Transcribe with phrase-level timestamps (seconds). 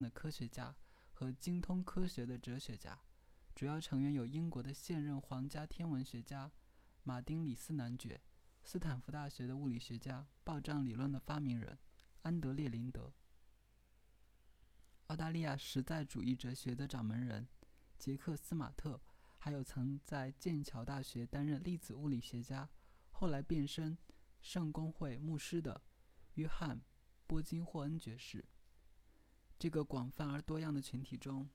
[0.00, 0.74] 的科学家
[1.12, 2.98] 和精通科学的哲学家。
[3.54, 6.50] 主要成员有英国的现任皇家天文学家
[7.02, 8.20] 马丁·李斯男爵、
[8.62, 11.78] 斯坦福大学的物理学家、暴胀理论的发明人
[12.22, 13.12] 安德烈·林德、
[15.08, 17.46] 澳大利亚实在主义哲学的掌门人
[17.98, 19.00] 杰克·斯马特，
[19.36, 22.68] 还有曾在剑桥大学担任粒子物理学家，
[23.10, 23.98] 后来变身
[24.40, 25.82] 圣公会牧师的
[26.34, 26.76] 约翰·
[27.26, 28.44] 波金霍恩爵士。
[29.60, 31.46] 这个广泛而多样的群体中，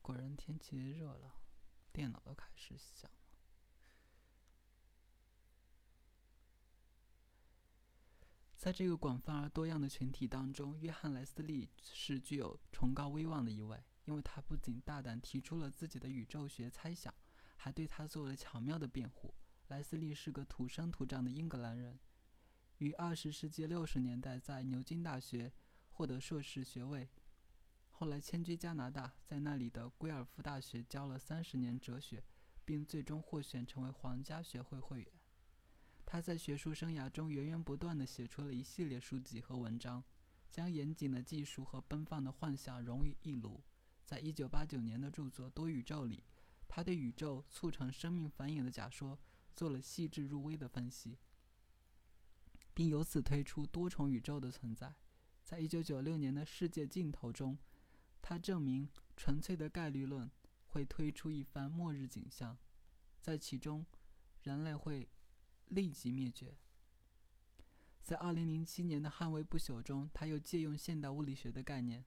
[0.00, 1.34] 果然天气热了，
[1.92, 3.18] 电脑都开始响了。
[8.56, 17.14] 在这个广泛而多样的群体当中，约翰·莱斯利是具有崇高威望的一位，因为他不仅大胆提出了自己的宇宙学猜想，
[17.54, 19.34] 还对他做了巧妙的辩护。
[19.68, 21.98] 莱斯利是个土生土长的英格兰人，
[22.78, 25.52] 于二十世纪六十年代在牛津大学
[25.88, 27.08] 获得硕士学位。
[27.90, 32.22] 后来迁居加拿大，在那里的圭尔夫大学教了三十年哲学，
[32.64, 35.08] 并最终获选成为皇家学会会员。
[36.04, 40.04] 他在学术生涯中源源不断地写出了一系列书籍和文章，
[40.48, 43.60] 将严谨的技术和奔放的幻想融于一炉。
[44.04, 46.22] 在一九八九年的著作《多宇宙》里，
[46.68, 49.18] 他对宇宙促成生命繁衍的假说
[49.56, 51.16] 做了细致入微的分析，
[52.74, 54.94] 并由此推出多重宇宙的存在。
[55.42, 57.56] 在一九九六年的《世界尽头》中，
[58.20, 60.30] 他证明纯粹的概率论
[60.66, 62.58] 会推出一番末日景象，
[63.20, 63.86] 在其中，
[64.42, 65.08] 人类会
[65.68, 66.58] 立即灭绝。
[68.02, 72.04] 在2007年的《捍卫不朽》中，他又借用现代物理学的概念，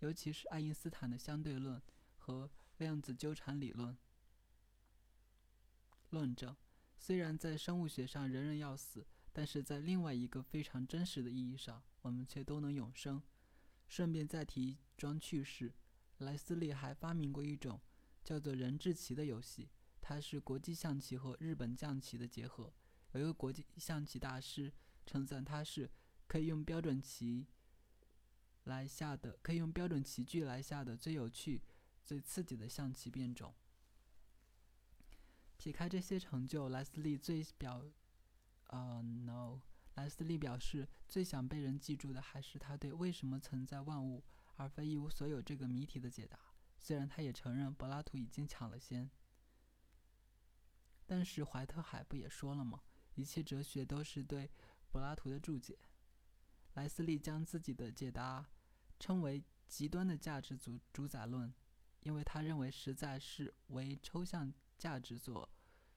[0.00, 1.80] 尤其是爱因斯坦的相对论
[2.16, 3.96] 和量子纠缠理论，
[6.10, 6.56] 论证
[7.06, 13.22] 虽然在生物学上人人要死，但是在另外一个非常真实的意义上，我们却都能永生。
[13.86, 15.74] 顺便再提一桩趣事：
[16.16, 17.78] 莱斯利还发明过一种
[18.22, 19.68] 叫做“人质棋”的游戏，
[20.00, 22.72] 它是国际象棋和日本将棋的结合。
[23.12, 24.72] 有一个国际象棋大师
[25.04, 25.90] 称赞它是
[26.26, 27.46] 可以用标准棋
[28.62, 31.60] 来下的，可以用标准棋具来下的最有趣、
[32.02, 33.54] 最刺激的象棋变种。
[35.56, 37.84] 撇开这些成就，莱斯利最表……
[38.68, 39.60] 呃，no。
[39.94, 44.24] 莱斯利表示，最想被人记住的还是他对为什么存在万物
[44.56, 46.38] 而非一无所有这个谜题的解答。
[46.80, 49.08] 虽然他也承认柏拉图已经抢了先，
[51.06, 52.82] 但是怀特海不也说了吗？
[53.14, 54.50] 一切哲学都是对
[54.90, 55.78] 柏拉图的注解。
[56.74, 58.50] 莱斯利将自己的解答
[58.98, 61.54] 称为“极端的价值主主宰论”，
[62.02, 64.52] 因为他认为实在是为抽象
[64.84, 65.48] 价值所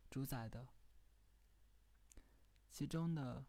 [0.09, 0.65] 主宰的，
[2.71, 3.45] 其中的。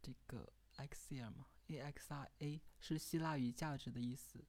[0.00, 4.42] 这个 axia 嘛，a x i a 是希腊语“价值”的意思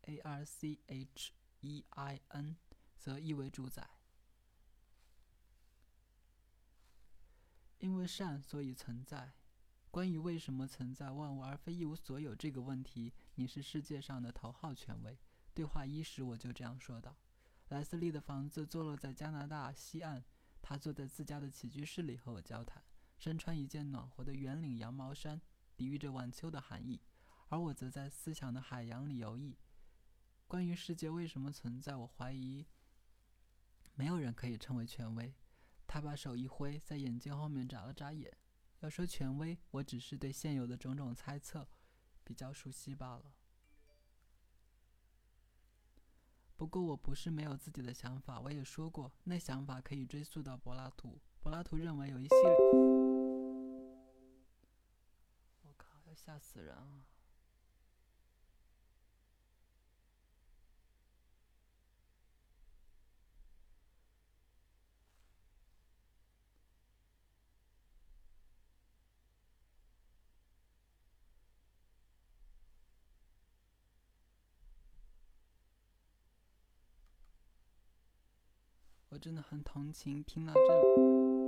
[0.00, 2.56] ，a r c h e i n
[2.96, 3.88] 则意为主宰。
[7.78, 9.32] 因为善，所以存在。
[9.92, 15.16] 关于为什么存在万物而非一无所有这个问题，你是世界上的头号权威。
[15.58, 17.16] 对话伊始，我就这样说道。
[17.70, 20.22] 莱斯利的房子坐落在加拿大西岸，
[20.62, 22.80] 他坐在自家的起居室里和我交谈。
[23.18, 25.42] 身穿一件暖和的圆领羊毛衫，
[25.74, 27.02] 抵御着晚秋的寒意，
[27.48, 29.56] 而我则在思想的海洋里游弋。
[30.46, 32.64] 关于世界为什么存在，我怀疑
[33.94, 35.34] 没有人可以称为权威。
[35.88, 38.32] 他把手一挥，在眼镜后面眨了眨眼。
[38.78, 41.68] 要说权威，我只是对现有的种种猜测
[42.22, 43.34] 比较熟悉罢了。
[46.58, 51.18] 不过我不是没有自己的想法，我也说过，那想法可以追溯到柏拉图。
[51.40, 52.58] 柏拉图认为有一系列
[55.64, 55.72] 要。
[56.14, 57.04] 吓死人了！
[79.18, 81.47] 真的很同情听到这。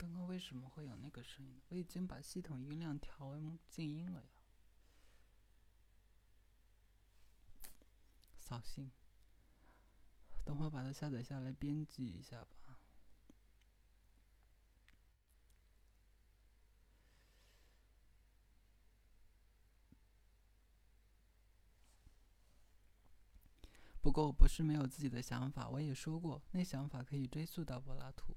[0.00, 1.60] 刚刚为什么会有那个声音？
[1.68, 4.30] 我已经把系统音量调为静音了呀。
[8.38, 8.90] 扫兴，
[10.42, 12.80] 等会把它下载下来编辑一下吧。
[24.00, 28.34] 不过我不是没有自己的想法，我也说过，那想法可以追溯到柏拉图。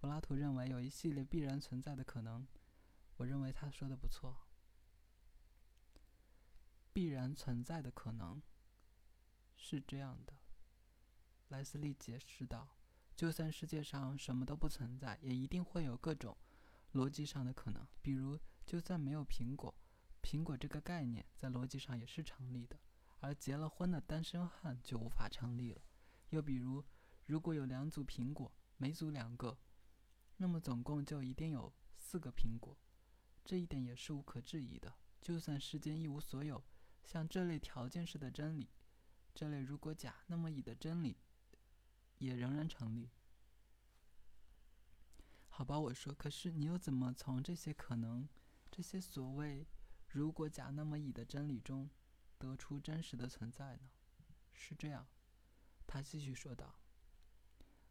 [0.00, 2.46] 柏拉图认为有一系列必然存在的可能，
[3.16, 4.34] 我认为他说的不错。
[6.90, 8.40] 必然存在的可能
[9.54, 10.32] 是这样的，
[11.48, 12.78] 莱斯利解释道
[13.14, 16.34] ：“就算世界上什么都不存在，也一定会有各种
[16.94, 17.86] 逻辑上的可能。
[18.00, 19.74] 比如，就算没有苹果，
[20.22, 22.78] 苹果这个概念在逻辑上也是成立的。”
[23.20, 25.82] 而结了婚的单身汉就无法成立了。
[26.30, 26.82] 又比如，
[27.26, 29.58] 如果有两组苹果，每组两个，
[30.40, 32.74] 那么总共就一定有四个苹果。
[33.44, 34.94] 这一点也是无可置疑的。
[35.20, 36.64] 就算世间一无所有
[37.04, 38.70] 像这类条件式的真理，
[39.34, 41.18] 这类如果甲那么乙的真理，
[42.16, 43.10] 也仍然成立。
[45.50, 48.26] 好吧，我说，可是你又怎么从这些可能、
[48.70, 49.66] 这些所谓
[50.08, 51.90] 如果甲那么乙的真理中？
[52.38, 53.90] 得出真实的存在呢？
[54.54, 55.06] 是这样，
[55.86, 56.79] 他继续说道。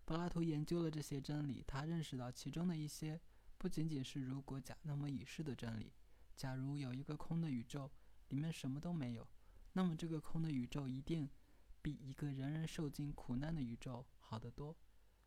[0.10, 3.22] 柏拉图研究了这些真理，他认识到其中的一些
[3.60, 5.94] 不仅仅是如果甲那么乙是的真理。
[6.36, 7.92] 假如有一个空的宇宙，
[8.30, 9.28] 里面什么都没有，
[9.74, 11.30] 那么这个空的宇宙一定
[11.80, 14.76] 比一个人人受尽苦难的宇宙好得多。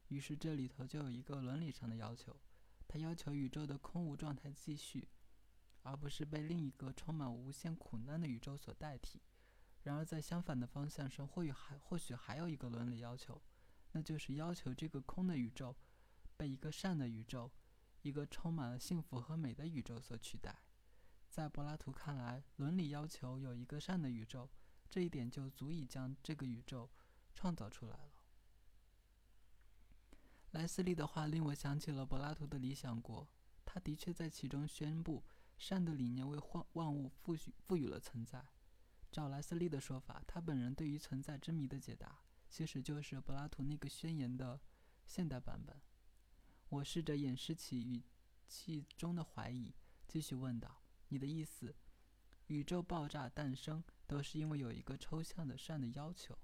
[0.08, 2.36] 于是这里头就有一个伦理上的要求，
[2.88, 5.06] 他要求宇宙的空无状态继续。
[5.84, 9.22] 而不是被另一个充满无限苦难的宇宙所代替。
[9.84, 13.40] 然而，在相反的方向上，或许还或许还有一个伦理要求，
[13.92, 15.76] 那就是要求这个空的宇宙
[16.36, 17.50] 被一个善的宇宙、
[18.02, 20.62] 一个充满了幸福和美的宇宙所取代。
[21.28, 24.50] 在柏拉图看来，伦理要求有一个善的宇宙，
[24.90, 26.90] 这一点就足以将这个宇宙
[27.34, 28.12] 创造出来了。
[30.50, 33.26] 莱斯利的话令我想起了柏拉图的理想国，
[33.64, 35.24] 他的确在其中宣布。
[35.58, 38.44] 善的理念为万万物赋予赋予了存在。
[39.12, 42.21] 照莱斯利的说法，他本人对于存在之谜的解答，
[42.52, 44.60] 其实就是柏拉图那个宣言的
[45.06, 45.80] 现代版本。
[46.68, 48.04] 我试着掩饰起语
[48.46, 49.74] 气中的怀疑，
[50.06, 51.74] 继续问道：“你的意思，
[52.48, 56.36] 宇宙爆炸诞生都是因为有一个抽象的善的要求？”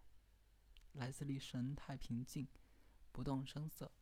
[0.94, 2.48] 莱斯利神态平静，
[3.12, 3.92] 不动声色。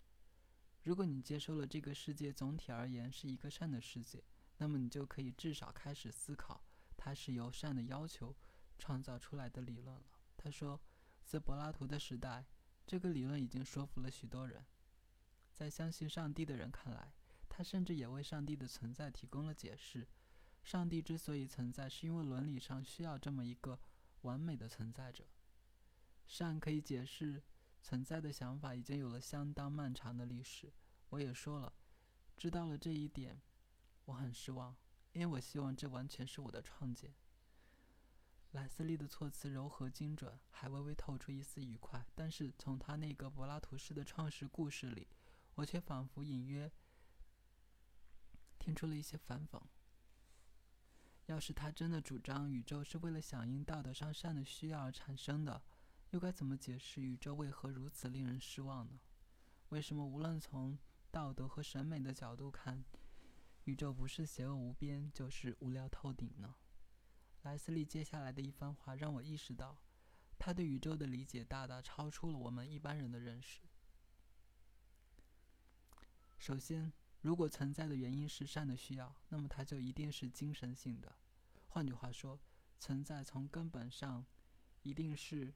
[0.85, 4.23] 如果你接受了这个世界总体而言是一个善的世界。
[4.59, 6.65] 那么你就可以至少开始思考，
[6.97, 8.35] 它是由善的要求
[8.79, 10.07] 创造出来的理论了。
[10.35, 10.81] 他说，
[11.27, 12.47] 在柏拉图的时代，
[12.87, 14.65] 这个理论已经说服了许多人。
[15.53, 17.13] 在相信上帝的人看来，
[17.49, 20.07] 他甚至也为上帝的存在提供了解释。
[20.63, 23.81] 上帝之所以存在，是因为伦理上需要这么一个
[24.21, 25.27] 完美的存在者。
[26.29, 27.43] 善可以解释
[27.83, 30.73] 存在的想法已经有了相当漫长的历史。
[31.09, 31.73] 我也说了，
[32.37, 33.43] 知道了这一点。
[34.05, 34.77] 我很失望，
[35.13, 37.13] 因为我希望这完全是我的创建。
[38.57, 42.07] 莱斯利的措辞柔和精准，还微微透出一丝愉快。
[42.15, 45.07] 但是从他那个柏拉图式的创世故事里，
[45.57, 46.73] 我却仿佛隐约
[48.59, 49.61] 听出了一些反讽。
[51.27, 55.63] 要是他真的主张宇宙是为了响应道德上善的需要而产生的，
[56.13, 58.99] 又该怎么解释宇宙为何如此令人失望呢？
[59.69, 60.79] 为什么无论从
[61.11, 62.83] 道德和审美的角度看，
[63.65, 66.55] 宇宙不是邪恶无边，就是无聊透顶呢。
[67.47, 69.79] 莱斯利接下来的一番话让我意识到，
[70.37, 73.61] 他对宇宙的理解大大超出了我们一般人的认识。
[76.39, 81.15] 首先，如果存在的原因是善的需要，那么它就一定是精神性的。
[81.69, 82.41] 换句话说，
[82.81, 84.27] 存在从根本上
[84.83, 85.55] 一定是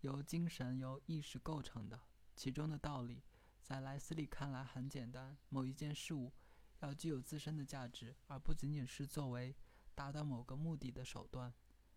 [0.00, 2.00] 由精神、由意识构成的。
[2.34, 3.22] 其中的道理，
[3.62, 6.32] 在莱斯利看来很简单：某一件事物。
[6.80, 9.52] 要具有自身的价值，而不仅仅是作为
[9.98, 11.52] 达到某个目的的手段，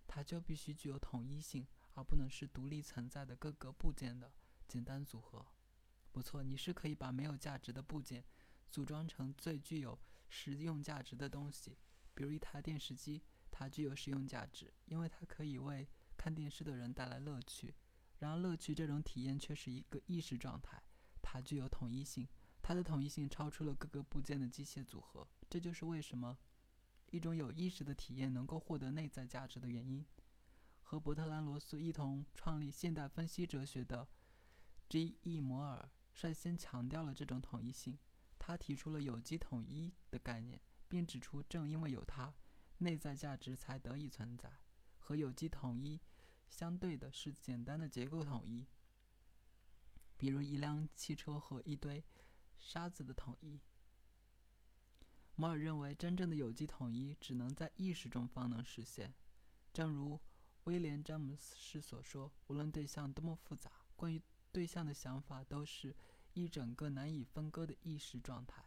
[0.08, 4.34] 它就必须具有统一性，而不能是独立存在的各个部件的
[4.67, 5.46] 简单组合。
[6.12, 8.25] 不错，你是可以把没有价值的部件
[8.72, 11.77] 组装成最具有实用价值的东西，
[12.15, 17.75] 比如一台电视机，它具有实用价值，因为它可以为看电视的人带来乐趣。
[18.17, 20.81] 然而，乐趣这种体验却是一个意识状态，
[21.22, 22.27] 它具有统一性。
[22.63, 26.38] 它的统一性超出了各个部件的机械组合，这就是为什么
[27.12, 30.03] 一种有意识的体验能够获得内在价值的原因。
[30.82, 34.08] 和伯特兰·罗素一同创立现代分析哲学的
[34.89, 35.39] G.E.
[35.39, 37.98] 摩尔率先强调了这种统一性。
[38.38, 42.34] 他他提出了有机统一的概念，并指出，正因为有它，
[42.80, 44.51] 内在价值才得以存在。
[44.98, 46.01] 和有机统一
[46.50, 48.68] 相对的是简单的结构统一，
[50.18, 52.03] 比如一辆汽车和一堆
[52.60, 53.62] 沙子的统一。
[55.36, 59.14] 摩尔认为，真正的有机统一只能在意识中方能实现。
[59.74, 60.20] 正如
[60.66, 64.22] 威廉·詹姆斯所说：“无论对象多么复杂，关于
[64.52, 65.96] 对象的想法都是
[66.34, 68.64] 一整个难以分割的意识状态。”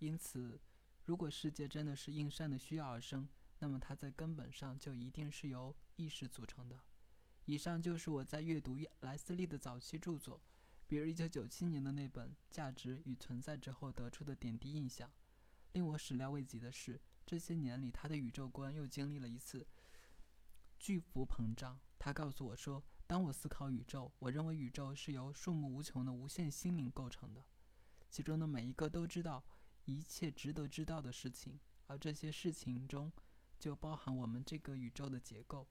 [0.00, 0.60] 因此，
[1.04, 3.26] 如果世界真的是因善的需要而生，
[3.60, 6.78] 那么它在根本上就一定是由意识组成的。
[7.46, 10.42] 以上就是我在阅读莱斯利的早期著作。
[10.86, 15.10] 比如1997年的那本《价值与存在》之后得出的点滴印象，
[15.72, 19.66] 令我始料未及的是，这些年里他的宇宙观又经历了一次
[20.78, 21.80] 巨幅膨胀。
[21.98, 27.42] 他告诉我说：“当我思考宇宙，我认为宇宙是由数目无穷的无限心灵构成的，
[28.10, 29.42] 其中的每一个都知道
[29.86, 33.10] 一切值得知道的事情，而这些事情中
[33.58, 35.66] 就包含我们这个宇宙的结构。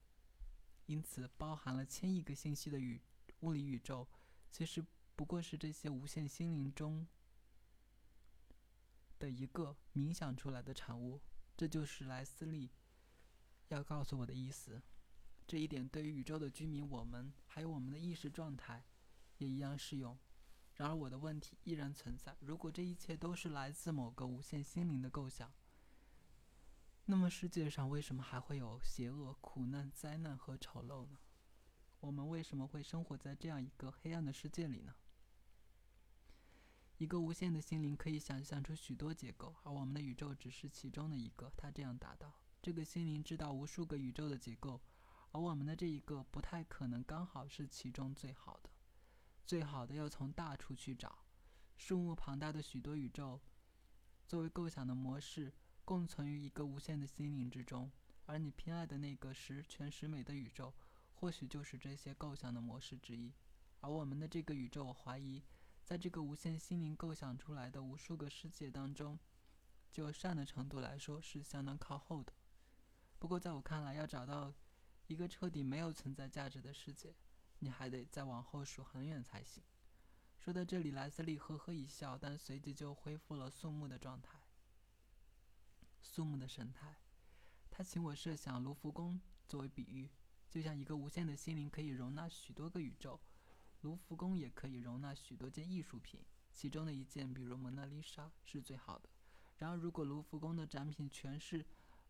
[0.87, 2.99] 因此，包含了千亿个信息的宇
[3.41, 4.07] 物理宇宙，
[4.49, 4.83] 其实。”
[5.15, 7.07] 不过是这些无限心灵中
[9.19, 11.21] 的一个冥想出来的产物，
[11.55, 12.71] 这就是莱斯利
[13.67, 14.81] 要告诉我的意思。
[15.45, 18.83] 这一点对于宇宙的居民我们，还有我们的意识状态，
[19.37, 20.17] 也一样适用。
[20.75, 25.53] 然而，我的问题依然存在：如果这一切都是来自某个无限心灵的构想，
[27.05, 31.19] 那么世界上为什么还会有邪恶、苦难、灾难和丑陋呢？
[31.99, 34.95] 我们为什么会生活在这样一个黑暗的世界里呢？
[37.03, 41.51] 一个无限的心灵可以想象出许多结构，而我们的宇宙只是其中的一个。
[41.57, 42.33] 他这样答道
[42.63, 44.79] ：“这个心灵知道无数个宇宙的结构，
[45.33, 48.69] 而我们的这一个不太可能刚好是其中最好的。
[49.45, 51.25] 最好的要从大处去找。
[51.75, 53.41] 数目庞大的许多宇宙，
[54.25, 55.51] 作为构想的模式，
[55.83, 57.91] 共存于一个无限的心灵之中。
[58.27, 60.73] 而你偏爱的那个十全十美的宇宙，
[61.15, 63.33] 或许就是这些构想的模式之一。
[63.81, 65.43] 而我们的这个宇宙，我怀疑。”
[65.83, 69.19] 在这个无限心灵构想出来的无数个世界当中，
[69.91, 72.33] 就善的程度来说是相当靠后的。
[73.19, 74.53] 不过，在我看来，要找到
[75.07, 77.13] 一个彻底没有存在价值的世界，
[77.59, 79.61] 你还得再往后数很远才行。
[80.39, 84.41] 说到这里，莱斯利呵呵一笑，但随即就恢复了肃穆的状态、
[86.01, 86.97] 肃穆的神态。
[87.69, 90.09] 他请我设想卢浮宫作为比喻，
[90.49, 93.19] 就像一个无限的心灵可以容纳许多个宇宙。
[93.83, 96.21] 卢浮宫也可以容纳许多件艺术品，
[96.53, 99.09] 其中的一件，比如蒙娜丽莎，是最好的。
[99.57, 101.65] 然而，如果卢浮宫的展品全是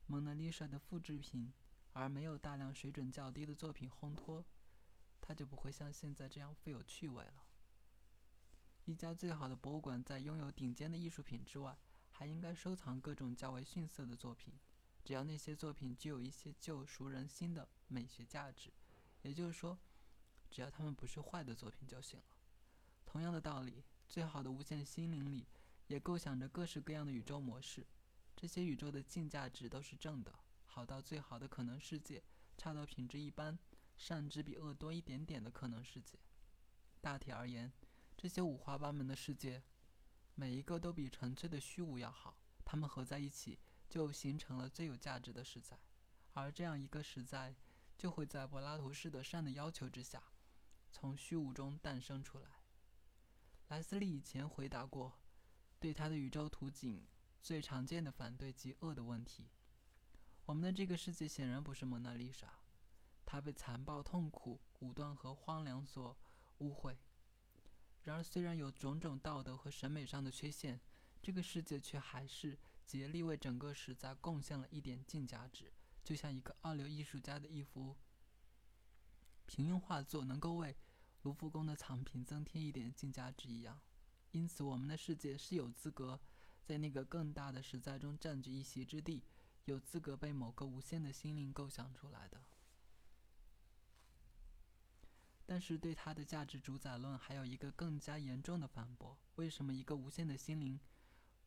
[0.06, 1.52] 蒙娜丽莎的复制品，
[1.94, 4.46] 而没有大量水准较低的作品烘托，
[5.20, 7.44] 它就不会像现在这样富有趣味了。
[8.86, 11.76] 一家最好的博物馆在拥有顶尖的艺术品之外，
[12.12, 14.54] 还应该收藏各种较为逊色的作品，
[15.04, 18.72] 只要那些作品具有一些旧熟人心的美学价值，
[19.24, 19.80] 也就是说。
[20.54, 22.38] 只要他们不是坏的作品就行了。
[23.08, 25.48] 同样的道理，最好的无限心灵里
[25.88, 27.88] 也构想着各式各样的宇宙模式。
[28.36, 30.32] 这些宇宙的净价值都是正的，
[30.68, 32.24] 好到最好的可能世界，
[32.56, 33.58] 差到品质一般，
[33.98, 36.20] 善只比恶多一点点的可能世界。
[37.02, 37.74] 大体而言，
[38.16, 39.64] 这些五花八门的世界，
[40.36, 42.38] 每一个都比纯粹的虚无要好。
[42.64, 43.58] 它们合在一起，
[43.90, 45.80] 就形成了最有价值的实在。
[46.34, 47.56] 而这样一个实在，
[47.98, 50.24] 就会在柏拉图式的善的要求之下。
[50.94, 52.48] 从虚无中诞生出来。
[53.68, 55.20] 莱斯利以前回答过，
[55.80, 57.08] 对他的宇宙图景
[57.42, 59.50] 最常见的反对及恶的问题。
[60.46, 62.60] 我们的这个世界显然不是蒙娜丽莎，
[63.26, 66.16] 它被残暴、痛苦、武断和荒凉所
[66.60, 66.96] 污秽。
[68.04, 70.80] 然而，虽然有种种道德和审美上的缺陷，
[71.22, 75.74] 这个世界却还是竭力为整个时代贡献了一点净价值，
[76.04, 77.98] 就像一个二流艺术家的一幅。
[79.46, 80.76] 平庸画作能够为
[81.24, 83.82] 卢浮宫的藏品增添一点净价值一样，
[84.32, 86.20] 因此我们的世界是有资格
[86.64, 89.24] 在那个更大的实在中占据一席之地，
[89.66, 92.42] 有资格被某个无限的心灵构想出来的。
[95.46, 100.80] 但是对它的价值主宰论还有一个更加严重的反驳：为什么一个无限的心灵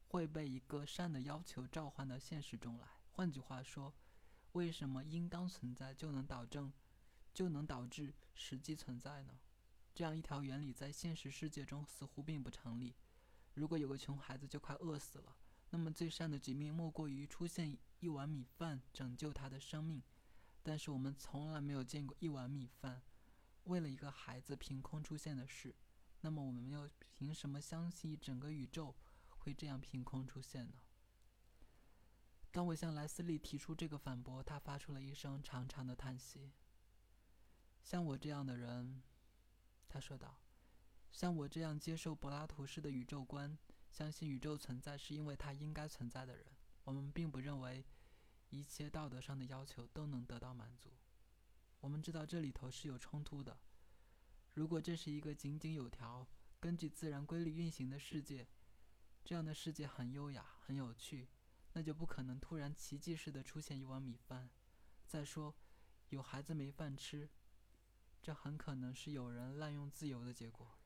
[0.09, 2.87] 会被一个善的要求召唤到现实中来？
[3.13, 3.93] 换句话说，
[4.53, 6.73] 为什么应当存在就能导正？
[7.35, 9.39] 就能导致实际存在呢？
[9.97, 12.95] 这样一条原理在现实世界中似乎并不成立。
[13.55, 15.35] 如果有个穷孩子就快饿死了，
[15.71, 20.03] 那么最善的局面莫过于出现一碗米饭拯救他的生命。
[20.63, 23.01] 但是我们从来没有见过一碗米饭
[23.65, 25.75] 为了一个孩子凭空出现的事。
[26.21, 28.95] 那么我们又凭什么相信整个宇宙
[29.29, 30.75] 会这样凭空出现呢？
[32.51, 36.53] 当我向莱斯利提出这个反驳，他发出了一声长长的叹息。
[37.83, 39.03] 像我这样的人，
[39.97, 40.39] 他说道，
[41.11, 43.57] 像我这样接受柏拉图式的宇宙观，
[43.91, 46.45] 相信宇宙存在是因为它应该存在的人，
[46.85, 47.83] 我们并不认为
[48.51, 50.91] 一切道德上的要求都能得到满足。
[51.81, 53.59] 我们知道这里头是有冲突的。
[54.53, 56.29] 如果这是一个井井有条、
[56.61, 58.47] 根据自然规律运行的世界，
[59.25, 61.27] 这样的世界很优雅、很有趣，
[61.73, 64.51] 那就不可能突然奇迹似的出现一碗米饭。
[65.07, 65.55] 再说，
[66.11, 67.31] 有孩子没饭吃。
[68.27, 70.77] 这很可能是有人滥用自由的结果。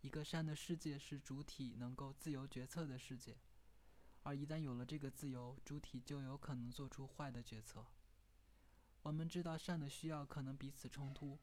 [0.00, 3.38] 一个善的世界是主体能够自由决策的世界，
[4.24, 7.86] 而一旦有了这个自由，主体就有可能做出坏的决策。
[9.02, 11.38] 我们知道善的需要可能彼此冲突，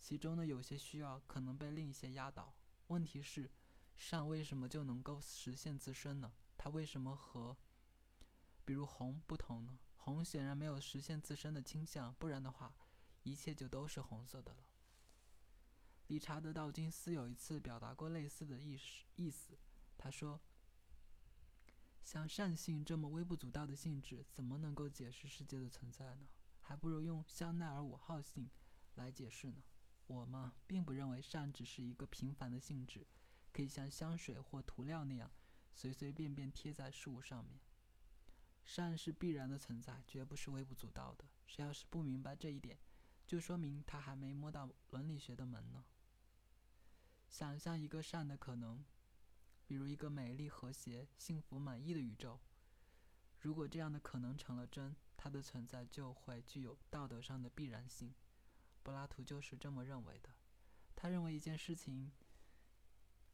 [0.00, 2.54] 其中的有些需要可能被另一些压倒。
[2.86, 3.50] 问题是，
[3.98, 6.32] 善为什么就能够实现自身呢？
[6.56, 7.54] 它为什么和，
[8.64, 9.78] 比如红不同呢？
[9.98, 12.74] 红显然没有实现自身的倾向，不然的话。
[13.28, 14.64] 一切就都是红色的了。
[16.06, 19.58] 理查德·道金斯有一次表达过类似的意思，意思，
[19.98, 20.40] 他说
[22.02, 26.26] ：“像善性这么微不足道的性质，怎么能够解释世界的存在呢？
[26.62, 28.48] 还不如用香奈儿五号性
[28.94, 29.62] 来解释呢。
[30.06, 33.06] 我嘛，并不认为善只是一个平凡的性质，
[33.52, 35.30] 可以像香水或涂料那样
[35.74, 37.60] 随随便便贴在事物上面。
[38.64, 41.26] 善是必然的存在，绝不是微不足道的。
[41.46, 42.78] 谁要是不明白这一点，
[43.28, 45.84] 就说明他还没摸到伦理学的门呢。
[47.28, 48.82] 想象一个善的可能，
[49.66, 52.40] 比如一个美丽、和谐、幸福、满意的宇宙。
[53.40, 58.14] 如果这样的可能成了真，它的存在就会具有道德上的必然性。
[58.82, 60.30] 柏拉图就是这么认为的。
[60.96, 62.10] 他认为一件事情，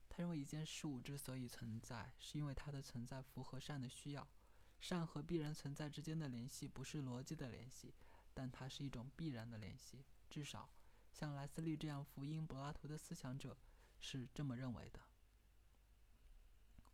[0.08, 4.28] 他认为一件事物之所以存在，是因为它的存在符合善的需要。
[4.80, 7.94] 善和必然存在之间的联系不是逻辑的联系。
[8.34, 10.68] 但它是一种必然的联系，至少
[11.12, 13.56] 像莱斯利这样福音柏拉图的思想者
[14.00, 15.00] 是这么认为的。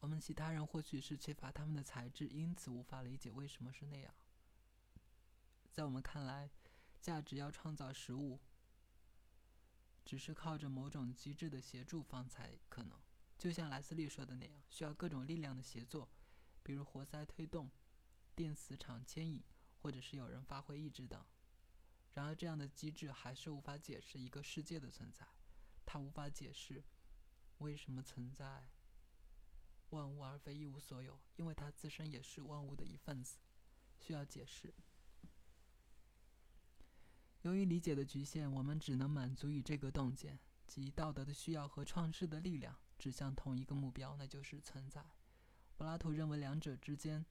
[0.01, 4.15] 我们其他人或许是缺乏他们的才智，因此无法理解为什么是那样。
[5.71, 6.51] 在我们看来，
[7.01, 8.39] 价值要创造食物，
[10.05, 12.99] 只是靠着某种机制的协助方才可能。
[13.39, 16.09] 就像莱斯利说的那样，需要各种力量的协作，
[16.63, 17.71] 比如活塞推动、
[18.35, 19.43] 电磁场牵引。
[19.83, 21.25] 或者是有人发挥意志等，
[22.13, 25.27] 然而这样的机制还是无法解释一个世界的存在，
[25.87, 26.85] 它无法解释
[27.59, 28.69] 为什么存在
[29.89, 33.39] 万物而非一无所有，因为它自身也是万物的一份子，
[33.99, 34.75] 需要解释。
[37.41, 45.03] 由于理解的局限，我们只能满足于这个洞见，即道德的需要和创世的力量指向同一个目标，那就是存在。
[45.79, 47.25] 柏拉图认为两者之间。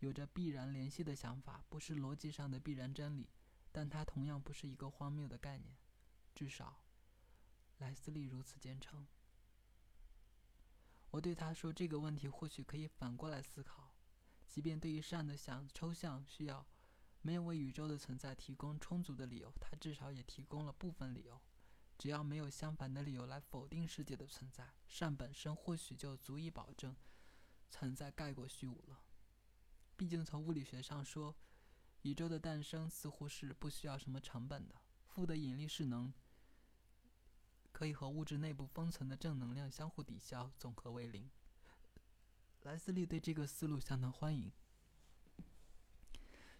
[0.00, 3.30] 有着必然联系的想法，不是逻辑上的必然真理，
[3.72, 5.76] 但它同样不是一个荒谬的概念。
[6.34, 6.84] 至少，
[7.78, 9.06] 莱斯利如此坚称。
[11.10, 13.94] 我对他说：“这个问题或许可以反过来思考，
[14.46, 16.64] 即便对于善的想抽象需要
[17.20, 21.40] 没有为宇宙的存在提供充足的理由，它至少也提供了部分理由。
[21.98, 26.96] 只要没有相反的理由来否定世界的存在，善本身或许就足以保证
[27.68, 29.02] 存在盖过虚无了。”
[30.00, 31.36] 毕竟，从物理学上说，
[32.00, 34.74] 宇宙的诞生似乎是不需要什么成本的。
[35.04, 36.10] 负的引力势能
[37.70, 41.30] 可以和物质内部封存的正能量相互抵消，总和为零。
[42.62, 44.50] 莱斯利对这个思路相当欢迎。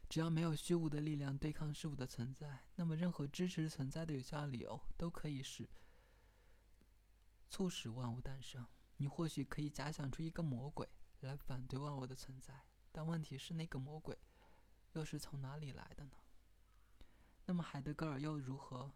[0.06, 5.66] 只要没有虚无的力量对抗事物的存在，那么任何支持存在的有效理由都可以使
[7.48, 8.66] 促使万物诞生。
[8.98, 10.86] 你或许可以假想出一个魔鬼
[11.20, 12.66] 来反对万物的存在。
[12.92, 14.18] 但问题是，那个魔鬼
[14.92, 16.12] 又是从哪里来的呢？
[17.46, 18.92] 那么海德格尔又如何？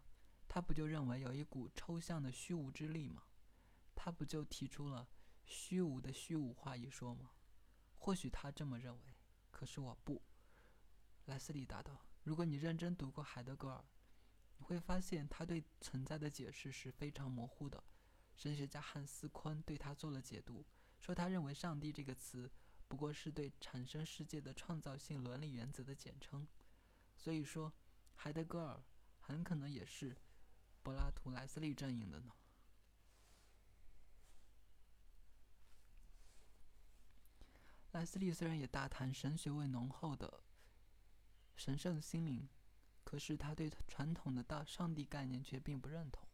[0.47, 3.23] 他不就认为有一股抽象的虚无之力吗？
[3.93, 5.07] 他不就提出了
[5.45, 7.31] 虚无的虚无化一说吗？
[7.97, 9.15] 或许他这么认为，
[9.49, 10.21] 可是我不。
[11.25, 13.83] 莱斯利答道：“如果你认真读过海德格尔，
[14.57, 17.83] 你会发现他对存在的解释是非常模糊的。
[18.35, 20.65] 神学家汉斯·昆对他做了解读，
[20.99, 22.51] 说他认为‘上帝’这个词。”
[22.87, 26.47] 不过是对产生世界的创造性伦理原则的简称，
[27.15, 27.73] 所以说，
[28.15, 28.83] 海德格尔
[29.19, 30.15] 很可能也是
[30.83, 32.31] 柏拉图莱斯利阵营的呢。
[37.91, 40.43] 莱斯利虽然也大谈神学味浓厚的
[41.55, 42.47] 神圣心灵，
[43.03, 46.24] 可是他对传统的大上帝概念却并不认同。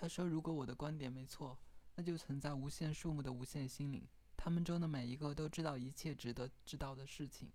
[0.00, 1.58] 他说：“如果我的观点没错，
[1.96, 4.06] 那就存在无限数目的无限心灵，
[4.36, 7.50] 他们中的每一个都知道一切值得知道的事情。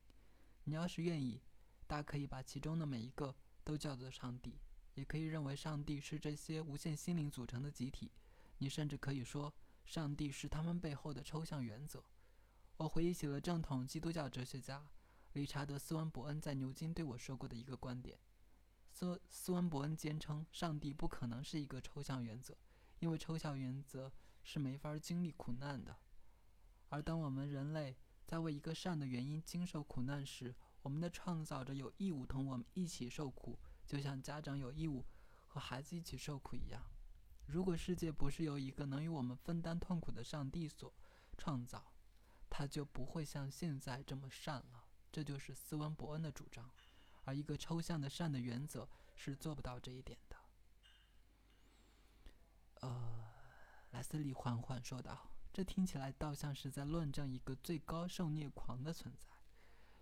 [0.65, 1.41] 你要是愿意，
[1.88, 4.60] 大可以把其中的每一个都叫做上帝，
[4.95, 8.12] 也可以认为上帝是这些无限心灵组成的集体。
[8.58, 9.53] 你甚至可以说，
[9.86, 12.03] 上帝是他们背后的抽象原则。”
[12.75, 14.86] 我回忆起了正统基督教哲学家
[15.32, 18.19] 理查德·斯温伯恩在牛津对我说过的一个观点。
[18.93, 22.56] 斯斯文伯恩坚称，上帝不可能是一个抽象原则，
[22.99, 25.97] 因为抽象原则是没法经历苦难的。
[26.89, 30.53] 而当我们人类在为一个善的原因经受苦难时，
[30.84, 35.03] 我们的创造者有义务同我们一起受苦，就像家长有义务
[35.47, 36.84] 和孩子一起受苦一样。
[37.47, 40.93] 如果世界不是由一个能与我们分担痛苦的上帝所
[41.36, 41.93] 创造，
[42.47, 44.86] 他就不会像现在这么善了。
[45.12, 46.69] 这就是斯文伯恩的主张。
[47.23, 50.38] 而一个抽象的善的原则是做不到这一点的。
[52.81, 53.31] 呃，
[53.91, 59.27] 莱斯利缓缓说道：“这听起来倒像是在论证一个最高受虐狂的存在。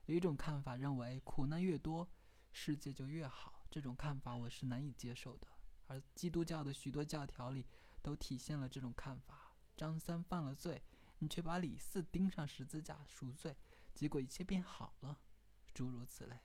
[0.06, 2.10] 有一种看法认为，苦难越多，
[2.52, 3.66] 世界就越好。
[3.70, 5.48] 这种看法我是难以接受的。
[5.88, 7.68] 而基督教的许多教条里
[8.02, 9.54] 都体现了这种看法。
[9.78, 10.84] 张三犯了罪，
[11.20, 13.56] 你却把李四钉上十字架赎罪，
[13.94, 15.20] 结果一切变好了，
[15.74, 16.40] 诸如此类。”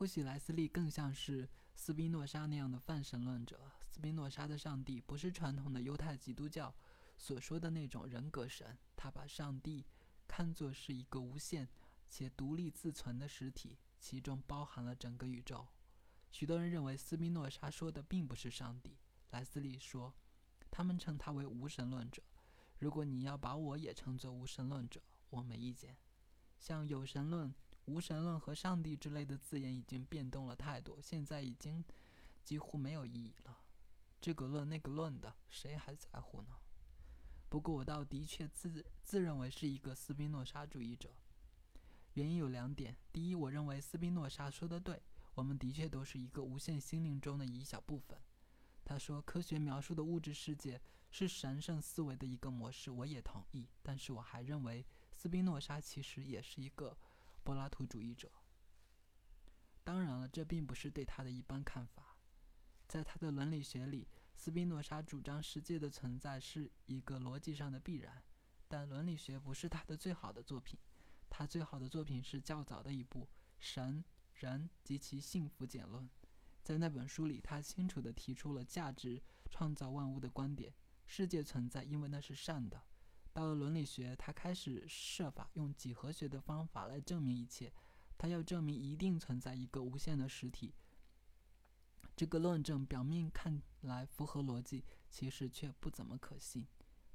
[0.00, 3.70] 或许莱斯利更像是斯宾诺莎那样的泛神论者。
[3.86, 6.74] 斯宾诺莎的上帝不是传统的犹太基督教
[7.18, 9.84] 所说的那种人格神，他把上帝
[10.26, 11.68] 看作是一个无限
[12.08, 15.68] 且独立自存的实体，其中包含了整个宇宙。
[16.30, 18.96] 许多人认为斯宾诺莎说的并不是上帝。
[19.32, 20.14] 莱斯利说，
[20.70, 22.22] 他们称他为无神论者。
[22.78, 25.94] 如果你要把我也称作无神论者，我没意见。
[26.58, 27.54] 像有神论。
[27.90, 31.84] 无神论和上帝之类的字眼已经变动了太多，现在已经
[32.44, 33.58] 几乎没有意义了。
[34.20, 36.56] 这个论那个论的，谁还在乎呢？
[37.48, 41.10] 不过我倒的确自自认为是一个斯宾诺莎主义者。
[42.14, 45.02] 原因有两点：第一，我认为斯宾诺莎说的对，
[45.34, 48.16] 我们的确都是一个无限心灵中的一小部分。
[48.84, 53.66] 他说，科学描述的物质世界是神圣思维的一个模式，我也同意。
[53.82, 56.96] 但是我还认为斯宾诺莎其实也是一个。
[57.50, 58.30] 柏拉图主义者。
[59.82, 62.16] 当然了，这并不是对他的一般看法。
[62.86, 68.22] 在他的伦理学里，斯宾诺莎主张世界的存在是一个逻辑上的必然，
[68.68, 70.78] 但伦理学不是他的最好的作品。
[71.28, 73.24] 他最好的作品是较早的一部
[73.58, 76.04] 《神、人及其幸福简论》。
[76.62, 80.72] 在那本书里，他清楚地提出了价值创造万物的观点：
[81.04, 82.80] 世界存在，因为那是善的。
[83.32, 87.72] 到了伦理学，他开始设法用几何学的方法来证明一切。
[88.18, 90.74] 他要证明一定存在一个无限的实体。
[92.14, 96.66] 这个论证表面看来符合逻辑，其实却不怎么可信。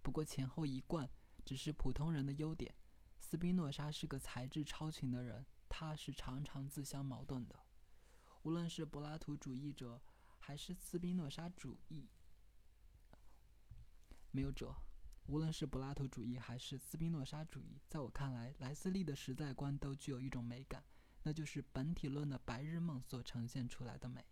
[0.01, 1.07] 不过前后一贯
[1.45, 2.73] 只是普通人的优点。
[3.19, 7.59] 斯宾诺莎是个才智超群的人，他是常常自相矛盾的。
[8.41, 10.01] 无论是柏拉图主义者，
[10.39, 12.07] 还是斯宾诺莎主义，
[14.31, 14.75] 没有者。
[15.27, 20.83] 无论是柏拉图主义还是斯宾诺莎主义，在我看来，莱斯利的实在观都具有一种美感，
[21.23, 24.23] 那就是本体论的白日梦所呈现出来的美。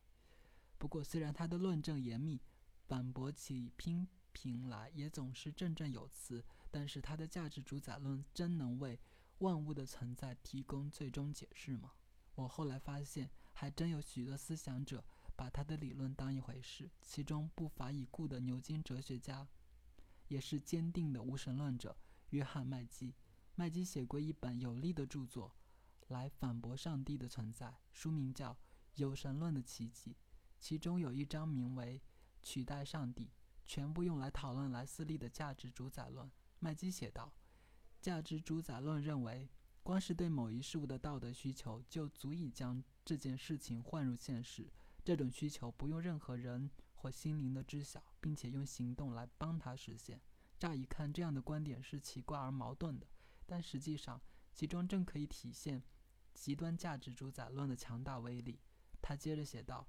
[0.78, 2.40] 不过，虽然他的论证严密，
[2.88, 9.00] 反驳起批评来也总是振振有词，但是他的价值主宰论真能为
[9.40, 11.94] 万物的存在提供最终解释吗？
[12.36, 15.04] 我后来发现，还真有许多思想者
[15.36, 19.48] 把他的理论当一回事，其中不乏已故的牛津哲学家。
[20.28, 21.96] 也是坚定的无神论者，
[22.30, 23.14] 约翰麦基。
[23.56, 25.56] 麦基写过一本有力的著作，
[26.08, 28.54] 来反驳上帝的存在，书名叫
[28.96, 30.12] 《有神论的奇迹》，
[30.60, 32.02] 其中有一章名为
[32.42, 33.32] “取代上帝”，
[33.66, 36.32] 全部用来讨论莱斯利的价值主宰论。
[36.60, 37.32] 麦基写道
[38.02, 39.50] ：“价值主宰论认为，
[39.84, 44.72] 光是对某一事物的道德需求，就足以将这件事情换入现实。
[45.04, 46.72] 这种需求不用任何人。”
[47.04, 50.22] 或心灵的知晓，并且用行动来帮他实现。
[50.58, 53.06] 乍一看，这样的观点是奇怪而矛盾的，
[53.46, 54.22] 但实际上，
[54.54, 55.84] 其中正可以体现
[56.34, 58.62] 极端价值主宰论的强大威力。
[59.02, 59.86] 他接着写道：“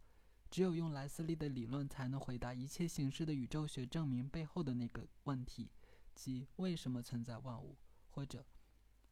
[0.50, 5.70] 只有用莱斯利的理论，才能回答一切形式的宇宙学证明背后的那个问题，
[6.16, 7.78] 即为什么存在万物，
[8.10, 8.44] 或者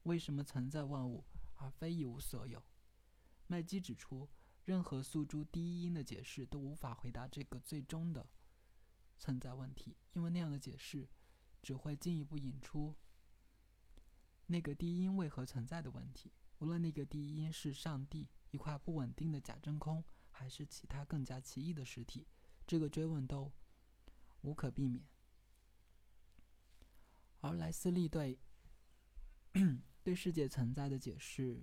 [0.03, 2.61] 为什么存在万物而非一无所有。”
[3.47, 4.29] 麦基指出。
[4.73, 8.27] 任何诉诸第一因的解释都无法回答这个最终的
[9.19, 11.07] 存在问题，因为那样的解释
[11.63, 12.97] 只会进一步引出
[14.47, 16.33] 那个第一因为何存在的问题。
[16.59, 22.27] 无论那个第一因是上帝、一块不稳定的假真空，还是其他更加奇异的实体，
[22.67, 23.53] 这个追问都
[24.41, 25.05] 无可避免。
[27.41, 28.39] 而莱斯利对
[30.03, 31.63] 对世界存在的解释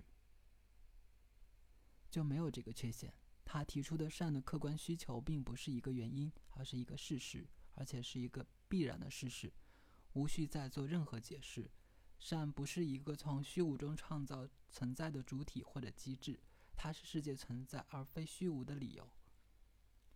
[2.10, 3.12] 就没有这个缺陷。
[3.44, 9.52] 他提出的善的客观需求并不是一个原因，而是一个事实，而且是一个必然的事实，
[10.12, 11.70] 无需再做任何解释。
[12.18, 16.38] 善不是一个从虚无中创造存在的主体或者机制，
[16.76, 19.10] 它是世界存在而非虚无的理由。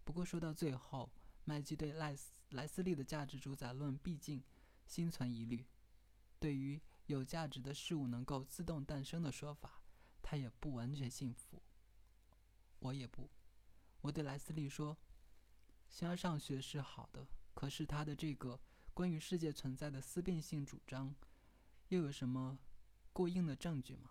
[0.05, 1.11] 不过说到最后，
[1.45, 4.45] 麦基对莱斯莱斯利的价值主宰论毕竟
[4.87, 5.67] 心存疑虑。
[6.39, 9.83] 对于有价值的事物能够自动诞生的说法，
[10.23, 11.63] 他也不完全信服。
[12.85, 13.31] 我也不。
[14.03, 14.97] 我对莱斯利说
[15.89, 18.61] ：“形而上学是好的，可是他的这个
[18.93, 21.15] 关于世界存在的思辨性主张。”
[21.89, 22.59] 又有什么
[23.13, 24.11] 过硬的证据吗？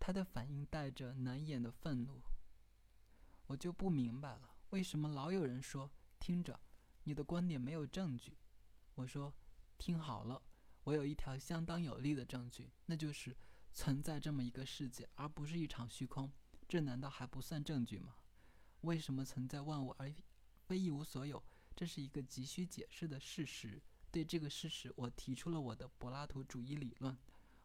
[0.00, 2.20] 他的反应带着难掩的愤怒。
[3.46, 6.58] 我就不明白了，为什么老有人说：“听着，
[7.04, 8.36] 你的观点没有证据。”
[8.94, 9.32] 我说
[9.78, 10.42] ：“听好了，
[10.84, 13.36] 我有一条相当有力的证据，那就是
[13.72, 16.30] 存在这么一个世界，而不是一场虚空。
[16.68, 18.14] 这难道还不算证据吗？
[18.82, 20.12] 为什么存在万物而
[20.66, 21.42] 非一无所有？
[21.74, 27.16] 这是一个急需解释的事实。”对这个事实，我提出了我的柏拉图主义理论。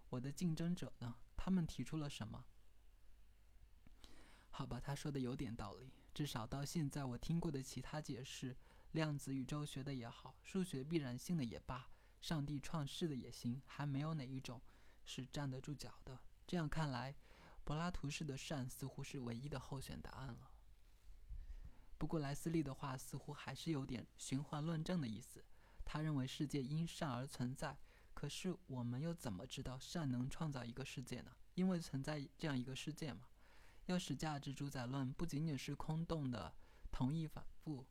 [0.10, 1.16] 我的竞争者呢？
[1.36, 2.46] 他们提出了什么？
[4.52, 5.92] 好吧，他说的有点道理。
[6.14, 8.56] 至少到现在，我听过的其他解释，
[8.92, 11.90] 量子宇宙学的也好，数学必然性的也罢，
[12.22, 14.62] 上帝创世的也行，还没有哪一种
[15.06, 16.20] 是站得住脚的。
[16.46, 17.16] 这样看来，
[17.64, 20.52] 柏拉图式的善似乎是唯一的候选答案了。
[21.98, 25.44] 不过，莱斯利的话似乎还是有点循环论证的意思。
[25.86, 27.78] 他认为世界因善而存在，
[28.14, 31.32] 可是我们又怎么知道善能创造一个世界呢？
[31.54, 33.28] 因为存在这样一个世界嘛。
[33.86, 36.54] 要使价值主宰论不仅仅是空洞的
[36.92, 37.86] 同意反复，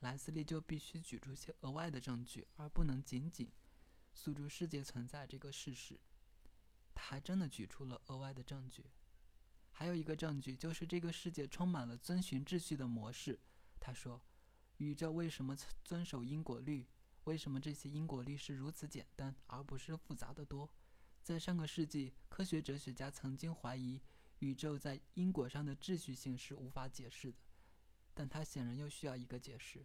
[0.00, 3.52] 莱斯利就必须举出些额外的证据，而不能仅仅
[4.14, 6.00] 诉诸世界存在这个事实。
[6.96, 8.86] 他还真的举出了额外的证据，
[9.70, 13.38] 还有一个证据就是这个世界充满了遵循秩序的模式。
[13.78, 14.20] 他说，
[14.78, 15.54] 宇宙为什么
[15.84, 16.86] 遵守因果律？
[17.24, 20.72] 为什么这些因果律是如此简单，而不是复杂的多？
[21.22, 24.00] 在上个世纪，科学哲学家曾经怀疑
[24.38, 27.38] 宇宙在因果上的秩序性是无法解释的，
[28.14, 29.84] 但它显然又需要一个解释。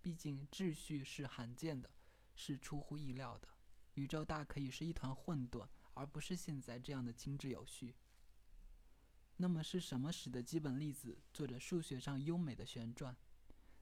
[0.00, 1.90] 毕竟秩序是罕见的，
[2.34, 3.48] 是出乎意料的。
[3.94, 5.68] 宇宙大可以是一团混沌，
[6.00, 7.94] 而不是现在这样的精致有序。
[9.36, 13.14] 那么是什么使得基本粒子做着数学上优美的旋转？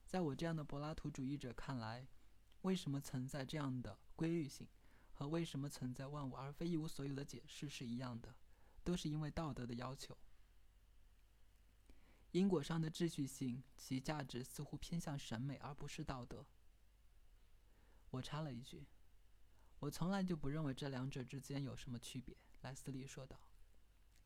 [0.05, 2.09] 在我这样的柏拉图主义者看来。
[2.63, 4.67] 为什么存在这样的规律性，
[5.13, 8.35] 和为什么存在万物而非一无所有的解释是一样的，
[8.83, 10.19] 都是因为道德的要求。
[12.33, 16.45] 因果上的秩序性，其价值似乎偏向审美而不是道德。
[18.11, 18.89] 我插了一句
[19.79, 23.41] ：“我从来就不认为这两者之间有什么区别。”莱斯利说道：“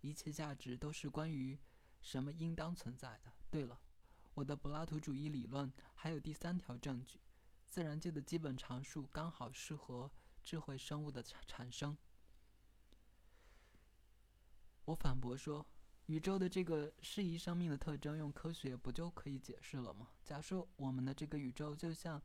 [0.01, 1.59] 一切价值都是关于
[2.01, 3.33] 什么应当存在的。
[3.51, 3.81] 对了，
[4.35, 7.21] 我的柏拉图主义理论还有第三条证据。”
[7.69, 10.11] 自然界的基本常数刚好适合
[10.43, 11.97] 智慧生物的产产生。
[14.85, 15.67] 我反驳说，
[16.05, 20.11] 宇宙的这个适宜生命的特征用科学不就可以解释了吗？
[20.23, 22.21] 假设我们的这个宇宙就像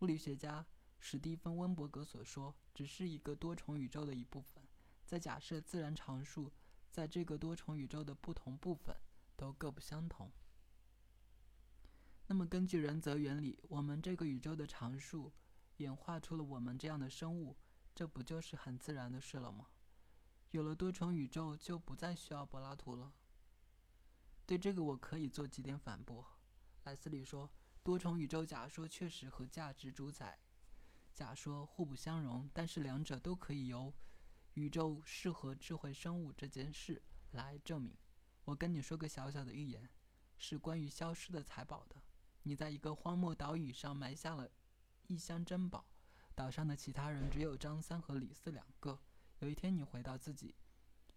[0.00, 0.64] 物理学家
[1.04, 4.62] 史蒂芬温伯格所说，只是一个多重宇宙的一部分。
[5.04, 6.52] 再假设自然常数
[6.92, 8.94] 在这个多重宇宙的不同部分
[9.36, 10.30] 都各不相同。
[12.28, 15.32] 那么，根据人则原理，我们这个宇宙的常数
[15.78, 17.56] 演化出了我们这样的生物，
[17.92, 19.66] 这不就是很自然的事了吗？
[20.52, 23.12] 有了多重宇宙，就不再需要柏拉图了。
[24.46, 26.24] 对这个，我可以做几点反驳。
[26.84, 27.50] 莱斯利说，
[27.82, 30.38] 多重宇宙假说确实和价值主宰
[31.14, 33.92] 假说互不相容，但是两者都可以由
[34.54, 37.96] 宇宙适合智慧生物这件事来证明。
[38.44, 39.88] 我跟你说个小小的预言，
[40.36, 41.96] 是关于消失的财宝的。
[42.42, 44.50] 你在一个荒漠岛屿上埋下了
[45.06, 45.86] 一箱珍宝，
[46.34, 48.98] 岛上的其他人只有张三和李四两个。
[49.38, 50.54] 有一天，你回到自己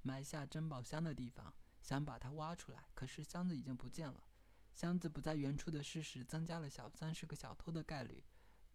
[0.02, 4.28] 埋下珍宝箱的地方，想把它挖出来，可是箱子已经不见了。
[4.74, 8.24] 箱子不在原处的事实增加了小三是个小偷的概率，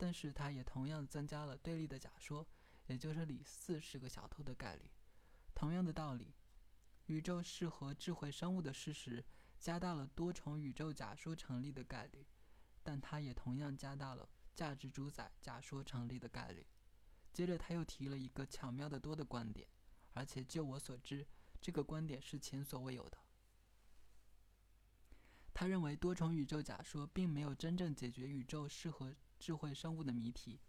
[0.00, 2.46] 但是它也同样增加了对立的假说，
[2.86, 4.90] 也就是李四是个小偷的概率。
[5.54, 6.32] 同样的道理，
[7.04, 9.22] 宇宙适合智慧生物的事实
[9.58, 12.26] 加大了多重宇宙假说成立的概率。
[12.82, 16.66] 但他也同样加大了价值主宰假说成立的概率。
[17.30, 19.68] 接着，他又提了一个巧妙的多的观点，
[20.14, 21.26] 而且就我所知，
[21.60, 23.18] 这个观点是前所未有的。
[25.52, 30.60] 他认为多重宇宙假说并没有真正解决宇宙适合智慧生物的谜题。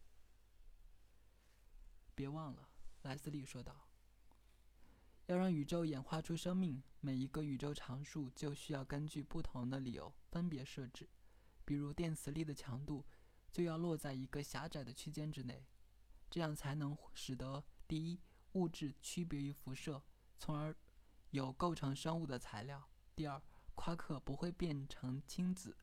[2.16, 2.70] 别忘了，
[3.04, 3.88] 莱斯利说道，
[5.28, 11.08] 要让宇宙演化出生命，每一个宇宙常数就需要根据不同的理由分别设置。
[11.66, 13.06] 比如电磁力的强度
[13.52, 15.68] 就要落在一个狭窄的区间之内，
[16.30, 18.20] 这样才能使得第一
[18.54, 20.02] 物质区别于辐射，
[20.40, 20.76] 从而
[21.32, 22.80] 有构成生物的材料；
[23.14, 23.42] 第二。
[23.74, 25.76] 夸克不会变成氢子，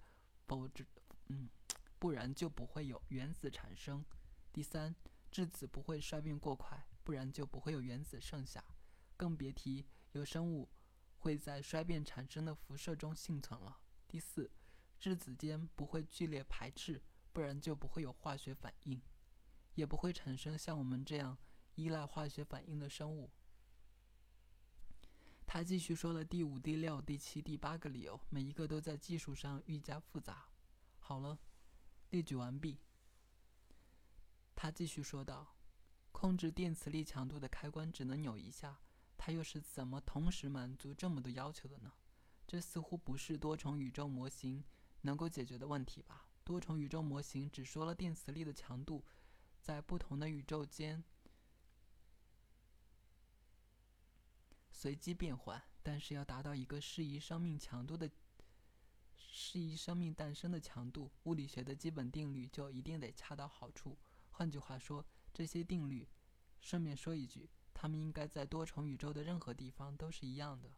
[0.46, 0.84] 否则，
[1.28, 1.48] 嗯，
[1.98, 4.04] 不然就不会有原子产生。
[4.52, 4.94] 第三，
[5.30, 8.64] 质子不会衰变过快，不然就不会有原子剩下，
[9.16, 10.68] 更别提有生物
[11.18, 13.80] 会在衰变产生的辐射中幸存了。
[14.06, 14.50] 第四，
[14.98, 19.00] 质子间不会剧烈排斥，不然就不会有化学反应，
[19.74, 21.36] 也不会产生像我们这样
[21.74, 23.30] 依赖化学反应的生物。
[25.46, 30.48] 他继续说了第五、第六、第七、第八个理由，每一个都在技术上愈加复杂。
[30.98, 31.38] 好了，
[32.10, 32.78] 列举完毕。
[34.54, 35.56] 他继续说道
[36.10, 38.80] ：“控制电磁力强度的开关只能扭一下，
[39.16, 41.92] 它又是怎么同时满足这么多要求的呢？
[42.46, 44.64] 这似乎不是多重宇宙模型
[45.02, 46.28] 能够解决的问题吧？
[46.42, 49.04] 多重宇宙模型只说了电磁力的强度
[49.60, 51.04] 在不同的宇宙间。”
[54.72, 58.08] 随机变换，但是要达到一个适宜生命强度的、
[59.40, 63.96] 适宜生命诞生的强度，物理学的基本定律就一定得恰到好处。
[64.32, 66.08] 换句话说，这些定律，
[66.60, 70.72] 顺便说一句，它们应该在多重宇宙的任何地方都是一样的。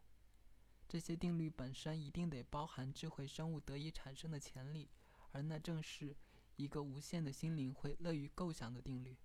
[0.87, 4.90] 这些定律本身一定得包含智慧生物得以产生的潜力，
[5.33, 6.14] 而那正是
[6.57, 9.16] 一个无限的心灵会乐于构想的定律。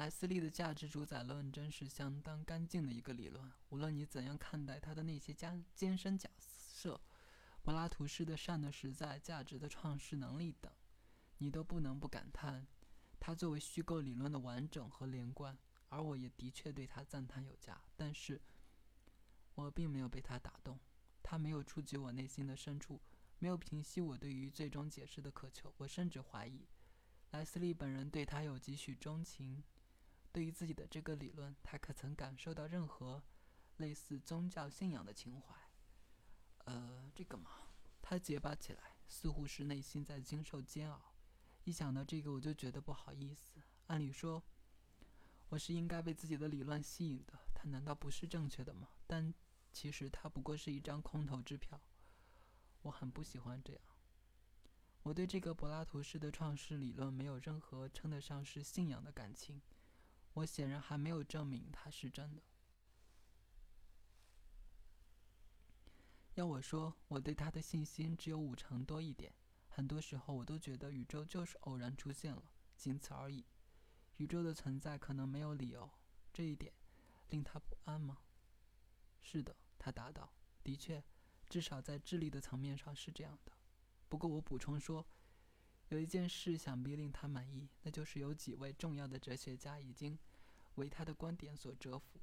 [0.00, 3.52] 莱斯利的价值主宰论真是相当干净的一个理论。
[3.68, 6.98] 无论你怎样看待他的那些艰艰深假设，
[7.62, 10.72] 柏拉图式的善的实在、价值的创世能力等，
[11.36, 12.66] 你都不能不感叹
[13.18, 15.58] 他作为虚构理论的完整和连贯。
[15.90, 18.40] 而我也的确对他赞叹有加，但是
[19.54, 20.80] 我并没有被他打动。
[21.22, 22.98] 他没有触及我内心的深处，
[23.38, 25.74] 没有平息我对于最终解释的渴求。
[25.76, 26.66] 我甚至怀疑，
[27.32, 29.62] 莱斯利本人对他有几许钟情。
[30.32, 33.22] 对于自己的这个理论，他可曾感受到任何
[33.76, 35.54] 类似宗教信仰的情怀？
[36.66, 37.50] 呃，这个嘛，
[38.00, 41.14] 他结巴起来，似乎是内心在经受煎熬。
[41.64, 43.60] 一想到这个，我就觉得不好意思。
[43.88, 44.42] 按理说，
[45.48, 48.88] 我是应该被自己的理论吸引的，它难道不是正确的吗？
[49.06, 49.34] 但
[49.72, 51.80] 其实它不过是一张空头支票。
[52.82, 53.82] 我很不喜欢这样。
[55.02, 59.60] 我对这个柏拉图式的创世理论没有任何称得上是信仰的感情。
[60.34, 62.42] 我显然还没有证明它是真的。
[66.34, 69.34] 要我说，我对它的信心只有五成多一点。
[69.68, 73.44] 很多时候，我都觉得宇宙就是偶然出现了，仅此而已。
[74.16, 75.90] 宇宙的存在可能没有理由，
[76.32, 76.72] 这一点
[77.28, 78.18] 令他不安吗？
[79.20, 80.32] 是的，他答道。
[80.62, 81.02] 的确，
[81.48, 83.52] 至少在智力的层面上是这样的。
[84.08, 85.06] 不过，我补充说。
[85.90, 90.16] 有一件事想必令他满意，那就是有几位重要的哲学家已经
[90.76, 92.20] 为他的观点所折服，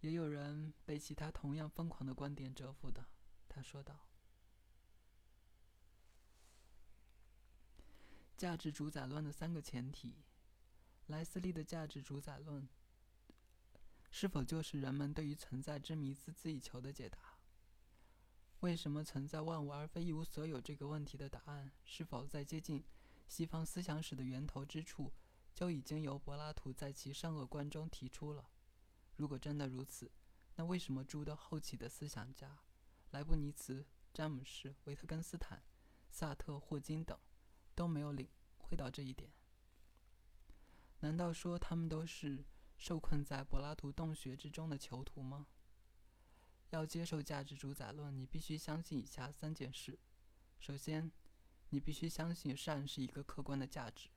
[0.00, 3.06] 也有人被其他同样疯狂的观点折服的。
[3.48, 4.06] 他说道
[8.36, 10.14] ：“价值主宰论的三个前提，
[11.06, 12.68] 莱斯利的价值主宰论，
[14.10, 17.18] 是否就是人们对于存在之谜孜孜以求的解答？”
[18.60, 22.84] 为什么存在万物而非一无所有这个问题的答案，是否在接近
[23.28, 25.12] 西方思想史的源头之处，
[25.54, 28.50] 就已经由柏拉图在其《善恶观》中提出了？
[29.16, 30.10] 如果真的如此，
[30.56, 32.58] 那为什么诸多后起的思想家，
[33.12, 35.62] 莱布尼茨、詹姆士、维特根斯坦、
[36.10, 37.16] 萨特、霍金等，
[37.76, 38.28] 都没有领
[38.58, 39.30] 会到这一点？
[41.00, 42.44] 难道说他们都是
[42.76, 45.46] 受困在柏拉图洞穴之中的囚徒吗？
[46.70, 49.98] 要接受价值主宰论，你必须相信以下三件事：
[50.60, 51.10] 首先，
[51.70, 54.08] 你必须相信善是一个客观的价值，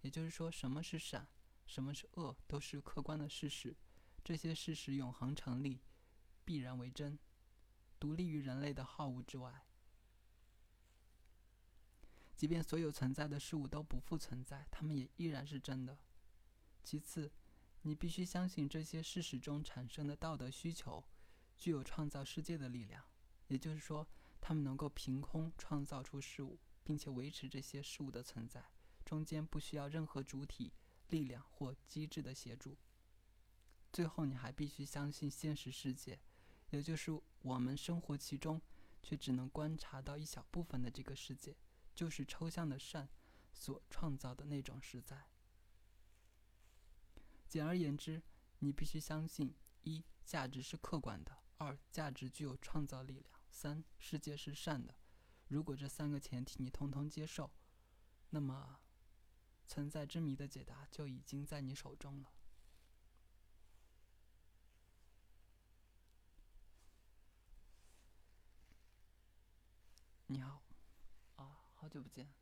[0.00, 1.28] 也就是说，什么是善，
[1.66, 3.76] 什么是恶，都是客观的事实。
[4.24, 5.80] 这些事实永恒成立，
[6.44, 7.18] 必然为真，
[7.98, 9.64] 独立于人类的好恶之外。
[12.36, 15.98] 即便所有存在的事物都不复存在，它们也依然是真的。
[16.82, 17.30] 其次，
[17.82, 21.04] 你必须相信这些事实中产生的道德需求
[21.62, 23.04] 具有创造世界的力量，
[23.46, 24.04] 也就是说，
[24.40, 28.72] 他们能够凭空创造出事物，并且维持这些事物的存在，
[29.04, 30.72] 中间不需要任何主体、
[31.10, 32.76] 力量或机制的协助。
[33.92, 36.18] 最后，你还必须相信现实世界，
[36.70, 38.60] 也就是我们生活其中
[39.00, 41.56] 却只能观察到一小部分的这个世界，
[41.94, 43.08] 就是抽象的善
[43.52, 45.28] 所创造的那种实在。
[47.46, 48.20] 简而言之，
[48.58, 49.54] 你必须相信：
[49.84, 54.94] 一、价值是客观的；二、价值具有创造力量；三、世界是善的。
[55.48, 57.50] 如果这三个前提你通通接受，
[58.30, 58.80] 那么
[59.66, 62.32] 存在之谜的解答就已经在你手中了。
[70.26, 70.62] 你好，
[71.36, 72.32] 啊，好久不见。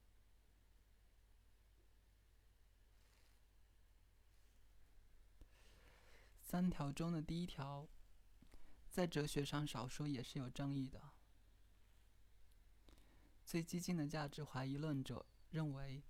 [6.40, 7.88] 三条中的第一条，
[8.91, 11.01] 在哲学上少说也是有争议的。
[13.45, 16.03] 最激进的价值怀疑论者认为，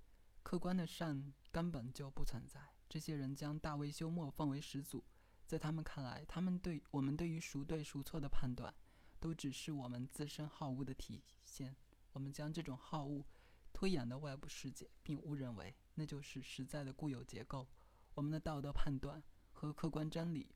[0.43, 2.61] 客观的善根本就不存在。
[2.89, 5.05] 这些人将大卫休谟奉为始祖，
[5.47, 8.75] 在他们看来，他们对我们对于孰对孰错的判断，
[9.19, 11.77] 都只是我们自身好恶的体现。
[12.13, 13.25] 我们将这种好恶
[13.73, 17.69] 推演到外部世界，并误认为那就是实在的固有结构。
[18.15, 19.23] 我们的道德判断。
[19.53, 20.49] 和客观真理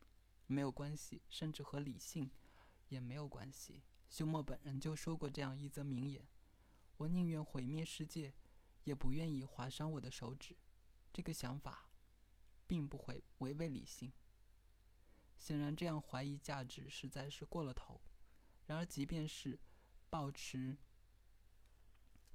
[0.46, 2.30] 没有关系，甚至和理性
[2.88, 3.82] 也没有关系。
[4.08, 6.26] 休谟本人就说过这样一则名言
[6.98, 8.32] ：“我宁愿毁灭世界，
[8.84, 10.56] 也不愿意划伤我的手指。”
[11.12, 11.90] 这个想法
[12.66, 14.12] 并不会违背理性。
[15.38, 18.00] 显然，这样怀疑价值实在是过了头。
[18.66, 19.58] 然而，即便是
[20.08, 20.76] 保持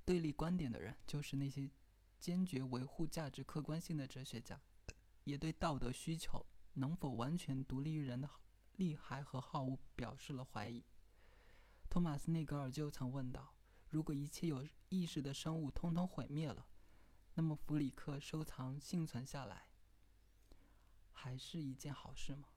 [0.06, 1.70] 对立观点的人，就是那些
[2.20, 4.62] 坚决维护价值客观性的哲学家，
[5.24, 6.46] 也对道德需求。
[6.74, 8.30] 能否完全独立于人的
[8.76, 10.86] 利害和好恶表示了怀疑。
[11.90, 13.56] 托马斯·内格尔就曾问道
[13.90, 16.68] ：“如果一切有意识的生物通通毁灭了，
[17.34, 19.70] 那么弗里克收藏幸存下来，
[21.12, 22.50] 还是一件好事吗？”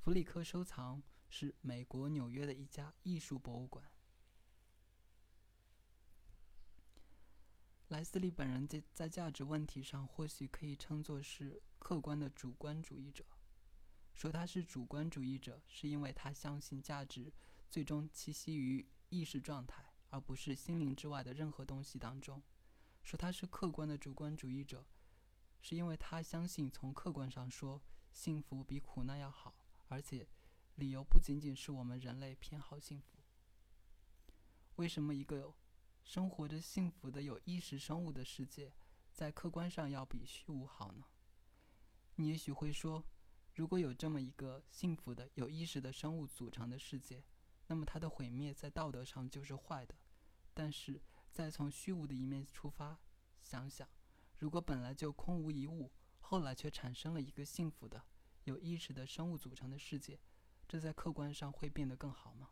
[0.00, 3.90] 弗里克收藏是美国纽约的一家艺术博物馆。
[7.88, 13.24] 莱斯利本人在在价值问题上或许可以称作是客观的主观主义者。
[14.14, 17.32] 说他是主观主义者，是因为他相信价值
[17.70, 22.42] 最终栖息于意识状态，而不是心灵之外的任何东西当中。
[23.02, 24.84] 说他是客观的主观主义者，
[25.62, 27.80] 是因为他相信从客观上说，
[28.12, 29.54] 幸福比苦难要好，
[29.86, 30.28] 而且
[30.74, 33.18] 理由不仅仅是我们人类偏好幸福。
[34.76, 35.54] 为什么一个？
[36.08, 38.72] 生活着幸福的有意识生物的世界，
[39.12, 41.04] 在客观上要比虚无好呢？
[42.14, 43.04] 你也许会说，
[43.54, 47.22] 如果有这么一个幸福的有意识的生物组成的世界，
[47.66, 49.94] 那么它的毁灭在道德上就是坏的。
[50.54, 50.98] 但是，
[51.30, 52.98] 再从虚无的一面出发
[53.42, 53.86] 想想，
[54.38, 58.02] 如果本来就空无一物，后来却产生了一个幸福的
[58.44, 60.18] 有意识的生物组成的世界，
[60.66, 62.48] 这在客观上会变得更好吗？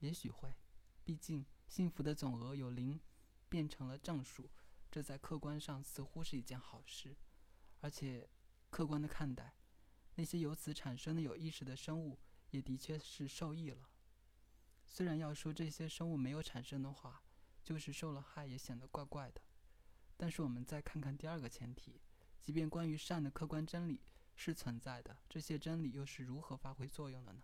[0.00, 0.54] 也许会，
[1.02, 1.46] 毕竟。
[1.66, 3.00] 幸福的总额由零
[3.48, 4.50] 变成了正数，
[4.90, 7.16] 这在客观上似乎是一件好事，
[7.80, 8.28] 而且
[8.70, 9.54] 客观的看待，
[10.14, 12.18] 那些由此产生的有意识的生物
[12.50, 13.88] 也的确是受益了。
[14.84, 17.22] 虽然要说这些生物没有产生的话，
[17.62, 19.40] 就是受了害也显得怪怪的。
[20.16, 22.00] 但是我们再看看第二个前提，
[22.40, 24.00] 即便关于善的客观真理
[24.34, 27.42] 是存在的，这些真理又是如何发挥作用的呢？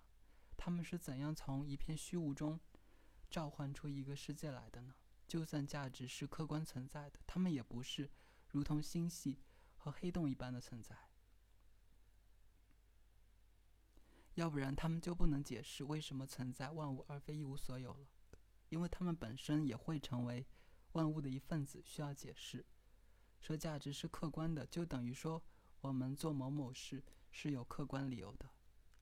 [0.57, 2.59] 他们是怎样从一片虚无中？
[3.33, 4.95] 召唤出一个世界来的呢？
[5.27, 8.11] 就算价值是客观存在的，它们也不是
[8.51, 9.41] 如同星系
[9.79, 10.95] 和黑洞一般的存在。
[14.35, 18.07] 要不然，他们就不能解释为什么存在万物而非一无所有了。
[18.69, 20.47] 因为他们本身也会成为
[20.93, 22.65] 万物的一份子，需要解释。
[23.41, 25.43] 说价值是客观的，就等于说
[25.81, 28.51] 我们做某某事是有客观理由的，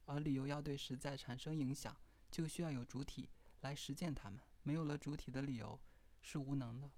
[0.04, 1.96] 而理由要对实在产生影响，
[2.30, 3.28] 就需要有主体。
[3.60, 5.80] 来实践它们，没有了主体的理由
[6.22, 6.90] 是无能的。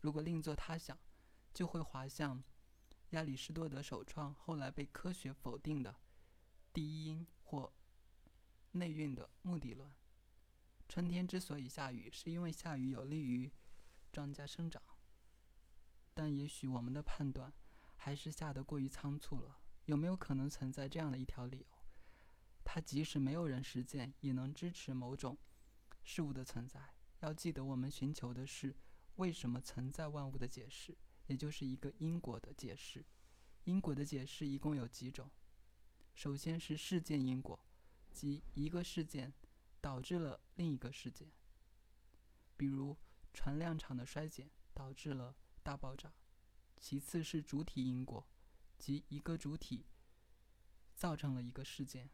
[0.00, 0.98] 如果另作他想，
[1.54, 2.42] 就会滑向
[3.10, 5.94] 亚里士多德首创、后来被科学否定的
[6.72, 7.72] 第一因或
[8.72, 9.92] 内蕴的目的论。
[10.88, 13.50] 春天之所以下雨，是因为下雨有利于
[14.10, 14.82] 庄稼生长。
[16.14, 17.52] 但也许我们的判断
[17.96, 19.58] 还是下得过于仓促了。
[19.86, 21.66] 有没有可能存在这样的一条理由？
[22.64, 25.36] 它即使没有人实践，也能支持某种。
[26.02, 28.74] 事物的存在，要记得，我们寻求的是
[29.16, 30.96] 为什么存在万物的解释，
[31.26, 33.04] 也就是一个因果的解释。
[33.64, 35.30] 因果的解释一共有几种？
[36.14, 37.64] 首先是事件因果，
[38.10, 39.32] 即一个事件
[39.80, 41.30] 导致了另一个事件，
[42.56, 42.96] 比如
[43.32, 46.12] 船辆场的衰减导致了大爆炸。
[46.78, 48.26] 其次是主体因果，
[48.76, 49.86] 即一个主体
[50.96, 52.10] 造成了一个事件。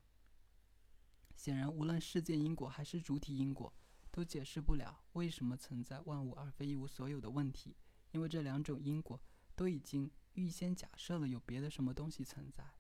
[1.39, 3.73] 显然，无论事件因果还是主体因果，
[4.11, 7.77] 都解释不了为什么存在万物而非一无所有的问题，
[8.11, 9.23] 因为这两种因果
[9.55, 12.75] 都已经预先假设了有别的什么东西存在。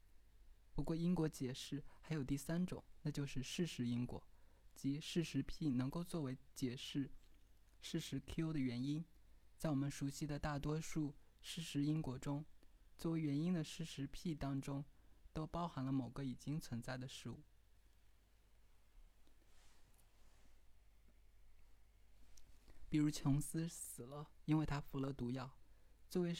[0.74, 4.26] 不过，因果解释还有第三种，那就是事实因果，
[4.74, 7.08] 即事实 P 能够作为解释
[7.80, 9.04] 事实 Q 的原因。
[9.56, 11.14] 在我们熟悉的大多数。
[11.40, 12.44] 事实因果中，
[12.96, 14.84] 作为原因的事实 P 当中，
[15.32, 17.44] 都包含了某个已经存在的事物。
[22.88, 25.50] 比如琼斯死了，因为他服了毒药，
[26.08, 26.34] 作为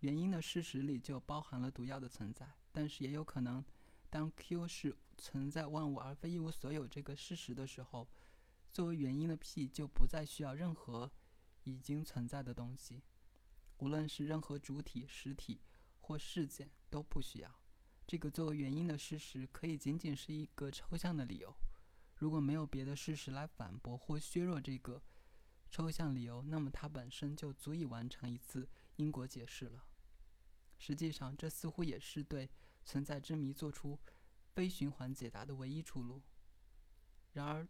[0.00, 2.52] 原因的事实里就包含了毒药的存在。
[2.72, 3.64] 但是也有可能，
[4.10, 8.08] 当 Q 是存在万物而非一无所有这个事实的时候，
[8.72, 11.12] 作为原因的 P 就不再需要任何
[11.62, 13.02] 已经存在的东西。
[13.78, 15.60] 无论是任何主体、实体
[16.00, 17.60] 或事件都不需要。
[18.06, 21.54] 这个作为原因的事实可以仅仅是一个抽象的理由。
[22.16, 25.00] 如果没有别的事实来反驳或削弱这个
[25.74, 29.84] 抽象理由，那么它本身就足以完成一次因果解释了。
[30.78, 32.48] 实际上，这似乎也是对
[32.84, 33.98] 存在之谜做出
[34.52, 36.22] 非循环解答的唯一出路。
[37.32, 37.66] 然而，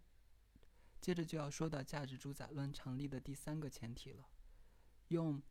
[1.01, 4.29] 接着就要说到价值主宰论成立的第三个前提了：
[5.09, 5.43] 用。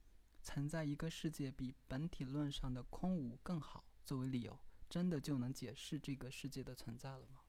[0.45, 7.39] 存在一个世界比本体论上的空无更好作为理由，真的就能解释这个世界的存在了吗？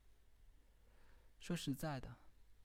[1.41, 2.17] 说实在的，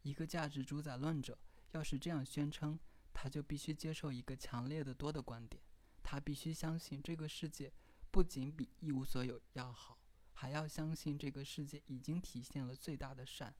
[0.03, 1.35] 一个价值主宰论者
[1.71, 2.79] 要是这样宣称，
[3.13, 5.61] 他就必须接受一个强烈的多的观点，
[6.01, 7.71] 他必须相信这个世界
[8.11, 9.97] 不仅比一无所有要好，
[10.33, 13.53] 还要相信这个世界已经体现了最大的善，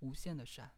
[0.00, 0.72] 无限的善。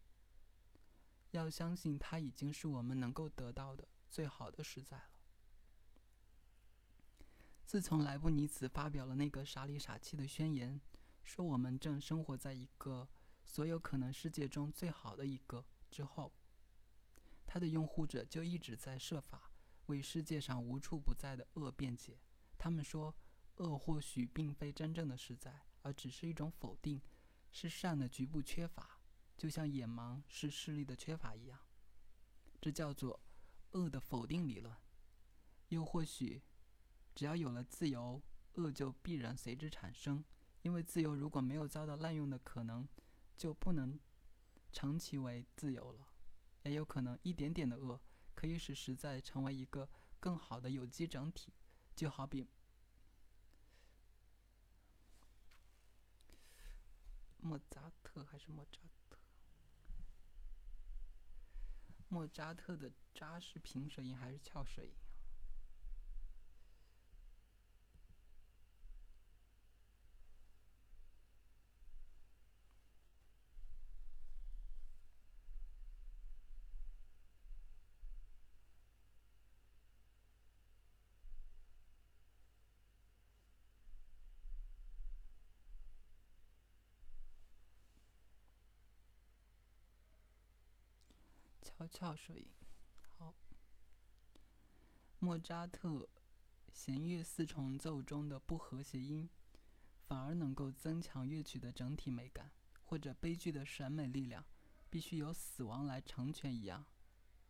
[1.33, 5.05] 要相信它已经是我们能够得到的最好的实在了。
[7.65, 10.81] 自从莱布尼茨发表了那个傻里傻气的宣言，
[11.23, 13.09] 说我们正生活在一个
[13.45, 16.33] 所有可能世界中最好的一个之后，
[17.53, 19.51] 他的拥护者就一直在设法
[19.87, 22.21] 为世界上无处不在的恶辩解。
[22.57, 23.13] 他们说，
[23.57, 27.03] 恶或许并非真正的实在，而只是一种否定，
[27.51, 29.01] 是善的局部缺乏，
[29.37, 31.59] 就像眼盲是视力的缺乏一样。
[32.61, 33.19] 这叫做
[33.73, 34.73] 恶的否定理论。
[35.71, 36.41] 又或许。
[37.13, 38.23] 只要有了自由，
[38.55, 40.25] 恶就必然随之产生。
[40.63, 42.89] 因为自由如果没有遭到滥用的可能，
[43.37, 43.99] 就不能
[44.73, 46.10] 称其为自由了。
[46.65, 48.01] 也有可能一点点的恶
[48.35, 49.89] 可以使实在成为一个
[50.19, 51.53] 更好的有机整体，
[51.95, 52.47] 就好比
[57.39, 59.19] 莫扎特还是莫扎特？
[62.09, 64.93] 莫扎特的扎是平舌音还是翘舌音？
[91.87, 92.47] 翘舌音。
[93.17, 93.35] 好，
[95.19, 96.09] 莫扎特
[96.73, 99.29] 弦乐四重奏中的不和谐音，
[100.07, 102.51] 反而能够增强乐曲的整体美感，
[102.85, 104.45] 或者悲剧的审美力量
[104.89, 106.87] 必须由死亡来成全一样。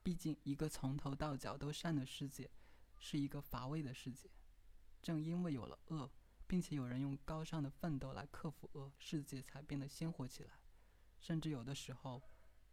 [0.03, 2.51] 毕竟，一个从头到脚都善的世界，
[2.99, 4.31] 是一个乏味的世界。
[5.03, 6.11] 正因为有了恶，
[6.47, 10.61] 并且有人用高尚的奋斗来克服恶，世界才变得鲜活起来。
[11.19, 12.23] 甚至有的时候，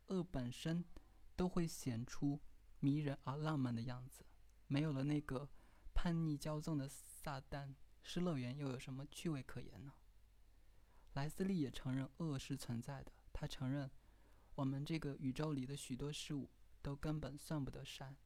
[0.07, 0.83] 恶本身。
[1.37, 2.41] 都会显出
[2.79, 4.25] 迷人而浪漫的样子。
[4.65, 5.47] 没有了那个
[5.93, 7.73] 叛逆骄纵的撒旦，
[8.03, 9.93] 失乐园又有什么趣味可言呢？
[11.13, 13.11] 莱斯利也承认恶是存在的。
[13.31, 13.89] 他承认，
[14.55, 16.49] 我们这个宇宙里的许多事物
[16.81, 18.17] 都根本算不得善，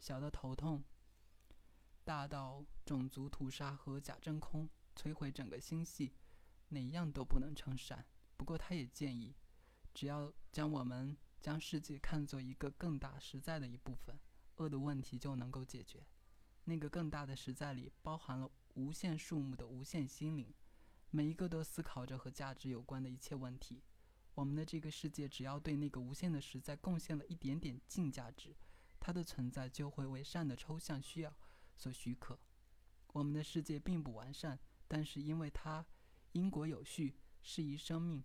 [0.00, 0.82] 小到头痛，
[2.04, 6.14] 大到种族屠杀和假真空，摧毁整个星系，
[6.70, 8.06] 哪样都不能称善。
[8.36, 9.36] 不过，他也建议，
[9.94, 11.16] 只要将我们。
[11.40, 14.18] 将世界看作一个更大实在的一部分，
[14.56, 16.04] 恶的问题就能够解决。
[16.64, 20.52] 那个更大的实在里包含了无限数目的无限心灵，
[21.10, 23.82] 每一个都思考着和价值有关的一切问题。
[24.34, 28.54] 我们的这个世界只要对那个无限的实在贡献了一点点净价值，
[28.98, 31.34] 它的存在就会为善的抽象需要
[31.76, 32.38] 所许可。
[33.12, 35.86] 我们的世界并不完善，但是因为它
[36.32, 38.22] 因果有序，适宜生命，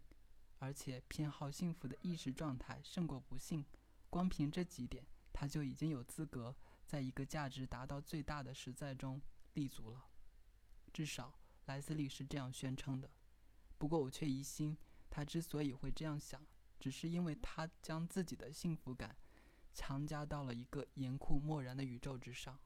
[0.61, 3.65] 而且偏好幸福的意识状态胜过不幸。
[4.11, 5.03] 光凭这几点，
[5.33, 6.55] 他就已经有资格
[6.85, 9.19] 在一个价值达到最大的实在中
[9.55, 10.05] 立足了。
[10.93, 11.33] 至少
[11.65, 13.09] 莱斯利是这样宣称的。
[13.79, 14.77] 不过我却疑心，
[15.09, 16.45] 他之所以会这样想，
[16.79, 19.17] 只是因为他将自己的幸福感
[19.73, 22.59] 强加到了一个严酷漠然的宇宙之上。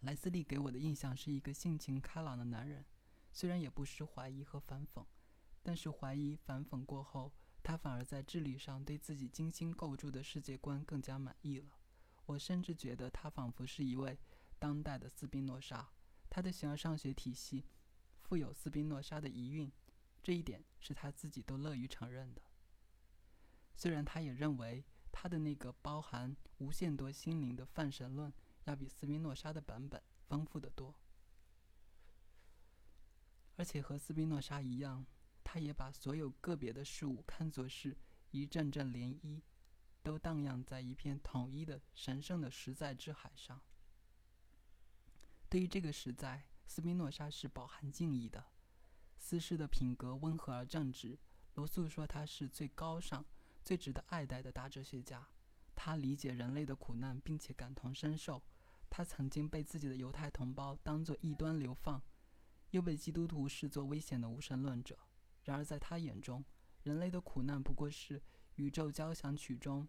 [0.00, 2.84] 莱斯利给我的印象是一个性情开朗的男人，
[3.30, 5.06] 虽然也不失怀疑和反讽，
[5.62, 7.32] 但是怀疑反讽过后。
[7.64, 11.78] 他反而在智力上对自己精心构筑的世界观更加满意了。
[12.26, 14.18] 我甚至觉得他仿佛是一位
[14.58, 15.88] 当代的斯宾诺莎。
[16.28, 17.64] 他的形而上学体系
[18.18, 19.70] 富有斯宾诺莎的遗韵，
[20.24, 22.42] 这一点是他自己都乐于承认的。
[23.76, 28.32] 虽然他也认为他的那个包含无限多心灵的泛神论
[28.64, 30.92] 要比斯宾诺莎的版本丰富得多，
[33.54, 35.06] 而且和斯宾诺莎一样。
[35.44, 37.96] 他也把所有个别的事物看作是
[38.30, 39.40] 一阵阵涟漪，
[40.02, 43.60] 都荡漾在一片统一的神圣的实在之海上。
[45.48, 48.46] 对于这个实在，斯宾诺莎是饱含敬意的。
[49.18, 51.18] 斯诗的品格温和而正直，
[51.54, 53.24] 罗素说他是最高尚、
[53.62, 55.28] 最值得爱戴的大哲学家。
[55.74, 58.42] 他理解人类的苦难，并且感同身受。
[58.88, 62.02] 他曾经被自己的犹太同胞当作异端流放，
[62.70, 64.98] 又被基督徒视作危险的无神论者。
[65.44, 66.44] 然而，在他眼中，
[66.82, 68.22] 人类的苦难不过是
[68.54, 69.88] 宇宙交响曲中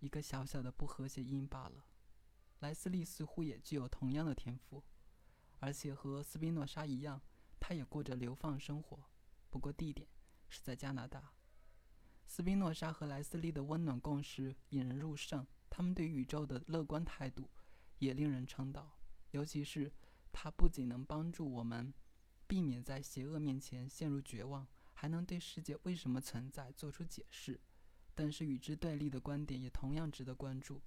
[0.00, 1.84] 一个小小的不和谐音罢了。
[2.60, 4.82] 莱斯利似乎也具有同样的天赋，
[5.58, 7.20] 而且和斯宾诺莎一样，
[7.60, 9.04] 他也过着流放生活，
[9.50, 10.08] 不过地点
[10.48, 11.32] 是在加拿大。
[12.26, 17.50] 斯宾诺莎和莱斯利的温暖共识引人入胜，他们对宇宙的乐观态度
[17.98, 18.96] 也令人称道，
[19.32, 19.92] 尤其是
[20.32, 21.92] 他不仅能帮助我们。
[22.52, 27.58] 避免在邪恶面前陷入绝望，还能对世界为什么存在做出解释。
[28.14, 30.82] 但是与之对立的观点也同样值得关注。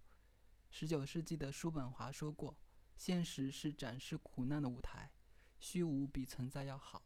[0.70, 2.56] 十九世纪的叔本华说过
[2.96, 5.12] ：“现实是展示苦难的舞台，
[5.58, 7.02] 虚无比存在要好。”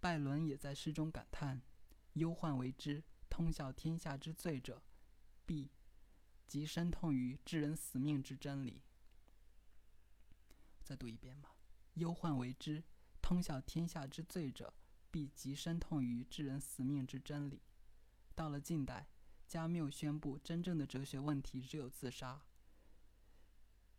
[0.00, 1.60] 拜伦也在诗中感叹
[2.14, 4.82] ：“忧患为之，通晓天下之罪者，
[5.44, 5.70] 必
[6.46, 8.80] 极深痛于致人死命之真理。”
[10.82, 11.55] 再读一遍吧。
[11.96, 12.82] 忧患为之，
[13.20, 14.72] 通晓天下之罪者，
[15.10, 17.62] 必极深痛于致人死命之真理。
[18.34, 19.08] 到了近代，
[19.48, 22.42] 加缪宣布，真正的哲学问题只有自杀。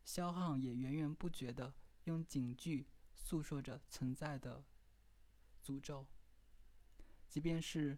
[0.06, 1.74] 肖汉也源源不绝地
[2.06, 4.64] 用警句诉说着存在的
[5.66, 6.06] 诅咒。
[7.28, 7.98] 即便是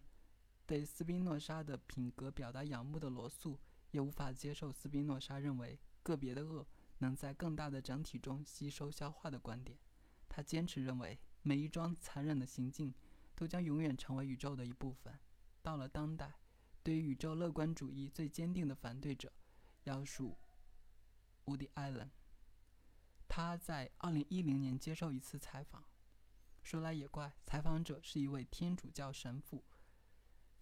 [0.66, 6.66] 对斯宾诺莎的品格表达仰慕的罗素，也无法接受斯宾诺莎认为个别的恶
[6.98, 9.78] 能在更大的整体中吸收消化的观点。
[10.30, 12.94] 他坚持认为，每一桩残忍的行径
[13.34, 15.18] 都将永远成为宇宙的一部分。
[15.60, 16.32] 到了当代，
[16.82, 19.32] 对于宇宙乐观主义最坚定的反对者，
[19.82, 20.38] 要数
[21.46, 22.08] 伍迪·艾伦。
[23.28, 25.84] 他在2010年接受一次采访，
[26.62, 29.64] 说来也怪，采访者是一位天主教神父。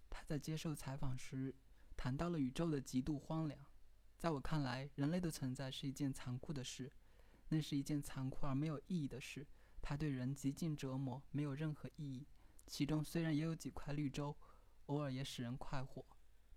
[0.08, 1.54] 他在接受采访时
[1.96, 3.60] 谈到了宇宙的极度荒凉。
[4.16, 6.90] 在我看来，人类的存在是一件残酷的事，
[7.50, 9.46] 那是一件残酷而没有意义的事。
[9.80, 12.26] 它对人极尽折磨，没有任何意义。
[12.66, 14.36] 其中虽然也有几块绿洲，
[14.86, 16.04] 偶尔也使人快活、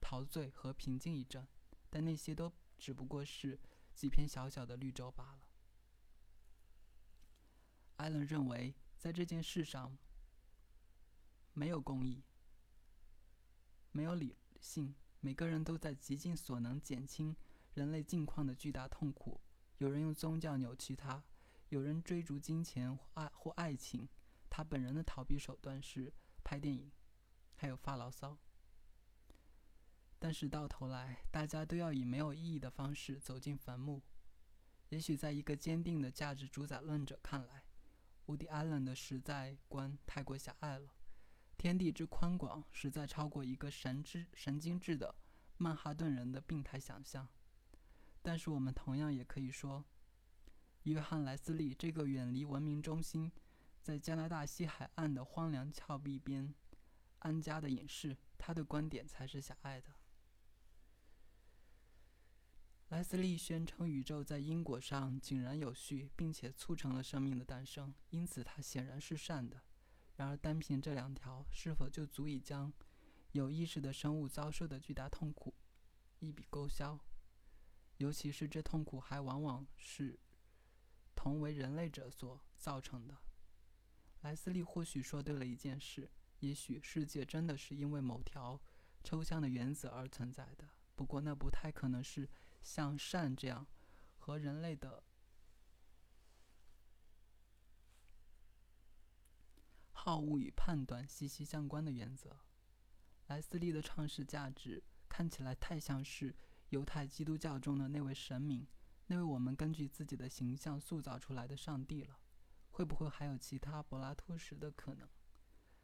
[0.02, 1.48] 陶醉和平静一阵，
[1.90, 3.60] 但那些都只不过是
[3.94, 5.42] 几片小小的绿洲罢了。
[7.98, 9.98] 艾伦认为，在这件事上，
[11.54, 12.24] 没有公义，
[13.92, 17.36] 没有理性，每个人都在极尽所能减轻
[17.74, 19.40] 人类境况的巨大痛苦。
[19.78, 21.24] 有人用宗教扭曲它。
[21.72, 24.06] 有人追逐金钱或爱或爱情，
[24.50, 26.12] 他本人的逃避手段是
[26.44, 26.92] 拍电影，
[27.56, 28.38] 还有发牢骚。
[30.20, 34.02] 但是到头来，大家都要以没有意义的方式走进坟墓。
[34.90, 37.64] 也许在一个坚定的价值主宰论者看来，
[38.26, 40.94] 伍迪·艾伦的实在观太过狭隘了。
[41.58, 45.16] 天地之宽广，实在超过一个神之神经质的
[45.56, 47.30] 曼哈顿人的病态想象。
[48.22, 49.86] 但是我们同样也可以说。
[50.84, 53.32] 约翰·莱斯利这个远离文明中心，
[53.82, 56.54] 在加拿大西海岸的荒凉峭壁边
[57.20, 59.90] 安家的隐士，他的观点才是狭隘的。
[62.90, 69.62] 莱斯利宣称宇宙在因果上井然有序，并且促成了生命的诞生，因此它显然是善的。
[70.18, 72.74] 然而，单凭这两条，是否就足以将
[73.32, 75.54] 有意识的生物遭受的巨大痛苦
[76.20, 77.00] 一笔勾销？
[77.98, 80.20] 尤其是这痛苦还往往是。
[81.22, 83.16] 同为人类者所造成的。
[84.22, 86.10] 莱斯利或许说对了一件事：
[86.40, 88.60] 也许世界真的是因为某条
[89.04, 90.68] 抽象的原则而存在的。
[90.96, 92.28] 不过，那不太可能是
[92.64, 93.68] 像善这样
[94.18, 95.04] 和人类的
[99.92, 102.40] 好恶与判断息息相关的原则。
[103.28, 106.36] 莱斯利的创世价值看起来太像是
[106.70, 108.68] 犹太基督教中的那位神明，
[109.12, 112.18] 那位我们根据自己的形象塑造出来的上帝了。
[112.70, 115.06] 会不会还有其他柏拉图式的可能？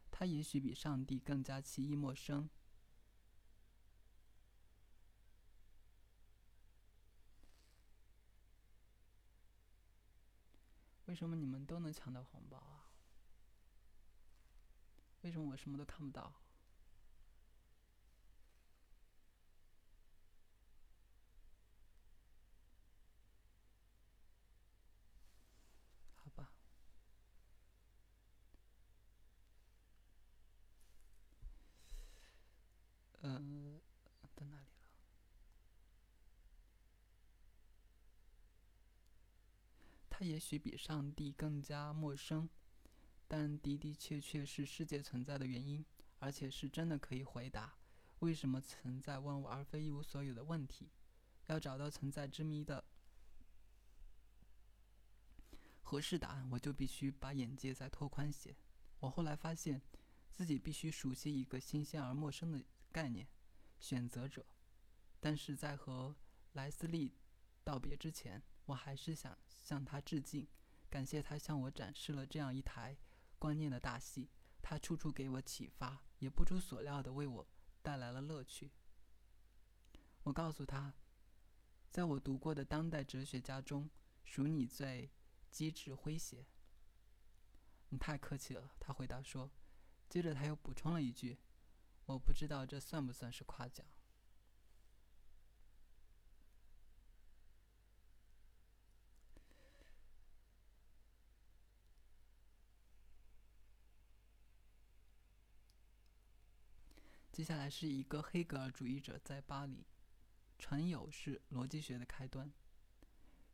[0.10, 2.50] 他也许比上帝更加奇异陌生。
[11.08, 12.88] 为什么你们都能抢到红包啊？
[15.24, 16.34] 为什么我什么都看不到？
[26.16, 26.52] 好吧。
[33.22, 33.82] 嗯，
[34.36, 34.68] 在哪里了？
[40.10, 42.48] 他也许比上帝更加陌生，
[43.28, 45.84] 但的的确确是世界存在的原因，
[46.20, 47.76] 而且是真的可以回答
[48.20, 50.92] 为什么存在万物而非一无所有的问题。
[51.48, 52.86] 要找到存在之谜的
[55.82, 58.56] 合适答案，我就必须把眼界再拓宽些。
[59.00, 59.82] 我后来发现
[60.30, 63.28] 自己必须熟悉一个新鲜而陌生的概念——
[63.82, 64.46] 选择者。
[65.20, 66.16] 但是在和
[66.54, 67.16] 莱斯利
[67.64, 70.48] 道别之前，我还是想向他致敬，
[70.90, 72.96] 感谢他向我展示了这样一台
[73.38, 74.30] 观念的大戏。
[74.62, 77.48] 他处处给我启发，也不出所料地为我
[77.82, 78.72] 带来了乐趣。
[80.24, 80.94] 我告诉他，
[81.90, 83.90] 在我读过的当代哲学家中，
[84.26, 85.10] 属你最
[85.50, 86.46] 机智诙谐。
[87.90, 89.50] 你太客气了，他回答说。
[90.10, 91.38] 接着他又补充了一句
[92.08, 93.86] ：“我不知道这算不算是夸奖。”
[107.38, 109.86] 接下来是一个黑格尔主义者在巴黎。
[110.58, 112.52] 传友是逻辑学的开端。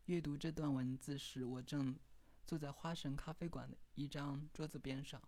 [0.05, 1.99] 阅读这段文字时，我正
[2.47, 5.21] 坐在花神咖啡馆的一张桌子边上。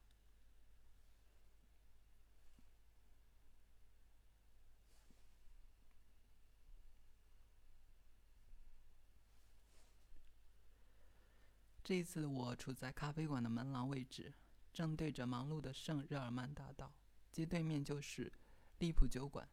[11.83, 14.33] 这一次，我处在咖啡馆的门廊位置，
[14.71, 16.93] 正对着忙碌的圣日耳曼大道，
[17.33, 18.31] 街对面就是
[18.79, 19.49] 利普酒馆。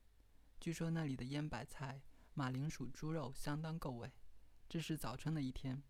[0.60, 2.02] 据说那里的腌白菜、
[2.34, 4.12] 马铃薯、猪肉相当够味。
[4.68, 5.82] 这是早春的一天，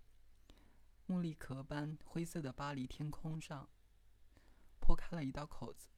[1.06, 3.68] 茉莉壳般灰色的巴黎天空上
[4.80, 5.88] 破开了一道口子。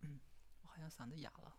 [0.00, 0.20] 嗯，
[0.62, 1.56] 我好像嗓子哑了，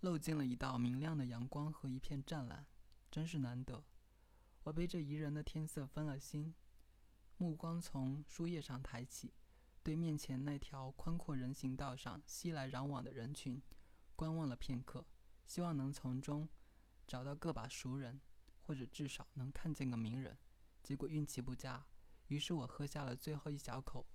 [0.00, 2.66] 漏进了一道明亮的阳光和一片湛蓝，
[3.10, 3.84] 真是难得。
[4.62, 6.54] 我被这宜人的天色分了心，
[7.36, 9.34] 目光从书页上抬起，
[9.82, 13.62] 对面前那条宽阔人行道上熙来攘往的人群
[14.14, 15.06] 观望了片刻，
[15.46, 16.48] 希望能从中
[17.06, 18.20] 找到个把熟人，
[18.62, 20.36] 或者至少能看见个名人。
[20.82, 21.86] 结果运气不佳，
[22.26, 24.06] 于是我喝下了最后一小口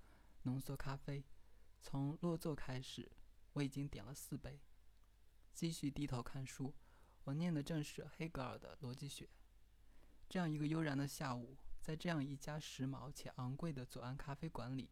[0.43, 1.23] 浓缩咖啡。
[1.81, 3.11] 从落座开始，
[3.53, 4.61] 我已经点了四杯。
[5.53, 6.73] 继续低头看书，
[7.23, 9.29] 我念的正是黑格尔的逻辑学。
[10.29, 14.89] 这样一个悠然的下午，在这样一家时髦且昂贵的左岸咖啡馆里，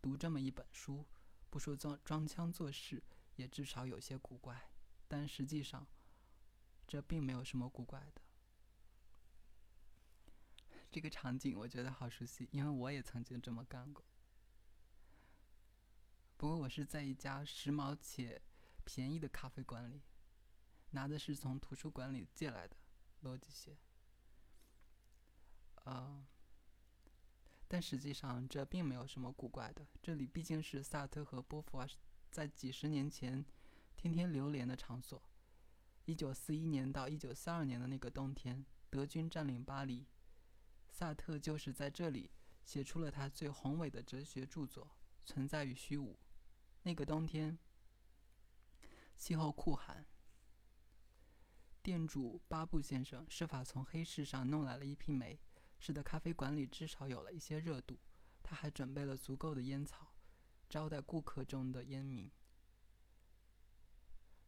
[0.00, 1.06] 读这么一本书，
[1.50, 3.02] 不说装装腔作势，
[3.36, 4.70] 也至少有些古怪。
[5.06, 5.86] 但实际上，
[6.86, 8.22] 这并没有什么古怪的。
[10.90, 14.04] 这个场景我觉得好熟悉，因为我也曾经这么干过。
[16.36, 18.40] 不过我是在一家时髦且
[18.84, 20.02] 便宜的咖啡馆里，
[20.90, 22.76] 拿的是从图书馆里借来的
[23.22, 23.76] 逻辑学。
[27.72, 29.86] 但实际上这并没有什么古怪的。
[30.02, 31.86] 这里毕竟是萨特和波伏娃
[32.28, 33.44] 在几十年前
[33.96, 35.22] 天天流连的场所。
[36.04, 40.04] 一九四一年到一九四二年的那个冬天，德军占领巴黎，
[40.90, 42.28] 萨特就是在这里
[42.64, 44.84] 写出了他最宏伟的哲学著作
[45.24, 46.14] 《存在与虚无》。
[46.82, 47.56] 那个冬天，
[49.16, 50.04] 气候酷寒，
[51.82, 55.38] 店主巴布先生设法从黑市上弄来了一批煤。
[55.80, 57.98] 使得咖啡馆里至少有了一些热度。
[58.44, 60.12] 他还准备了足够的烟草，
[60.68, 62.30] 招待顾客中的烟民。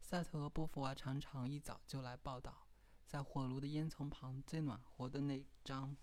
[0.00, 2.66] 萨特和波伏娃常常一早就来报道，
[3.06, 5.96] 在火炉的烟囱旁最暖和的那张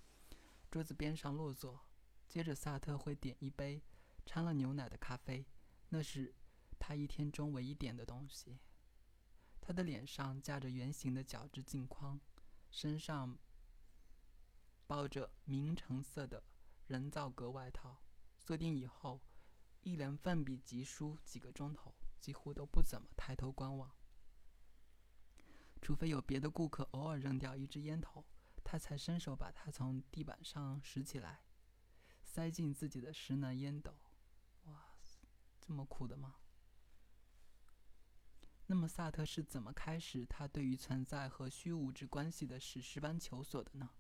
[0.72, 1.82] 桌子边上落座。
[2.28, 3.82] 接着，萨特会点一杯
[4.26, 5.46] 掺了牛奶的咖啡，
[5.90, 6.34] 那是
[6.80, 8.60] 他一天中唯一点的东西。
[9.60, 12.20] 他的脸上架着圆形的角质镜框，
[12.72, 13.38] 身上
[14.90, 16.44] 抱着明橙色的
[16.88, 18.02] 人造革外套。
[18.44, 19.22] 坐定以后，
[19.82, 23.96] 一连奋笔疾书几个钟头，几乎都不怎么抬头观望。
[25.80, 28.26] 除非有别的顾客偶尔扔掉一支烟头，
[28.64, 31.44] 他才伸手把它从地板上拾起来。
[32.24, 33.96] 塞进自己的石楠烟斗，
[34.64, 34.96] 哇，
[35.62, 36.38] 这么苦的吗？
[38.66, 43.92] 那么萨特是怎么开始他对于存在和虚无之关系的史诗般求索的呢？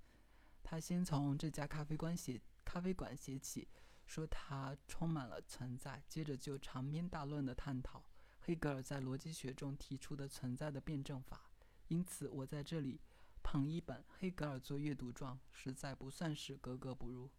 [0.63, 3.67] 他先从这家咖啡馆写咖啡馆写起，
[4.05, 8.05] 说它充满了存在，接着就长篇大论的探讨
[8.41, 11.49] 黑格尔在逻辑学中提出的存在的辩证法。
[11.87, 13.01] 因此，我在这里
[13.41, 17.31] 捧一本黑格尔做阅读状，实在不算是格格不入。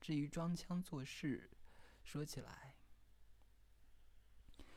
[0.00, 1.50] 至于装腔作势，
[2.04, 2.76] 说起来，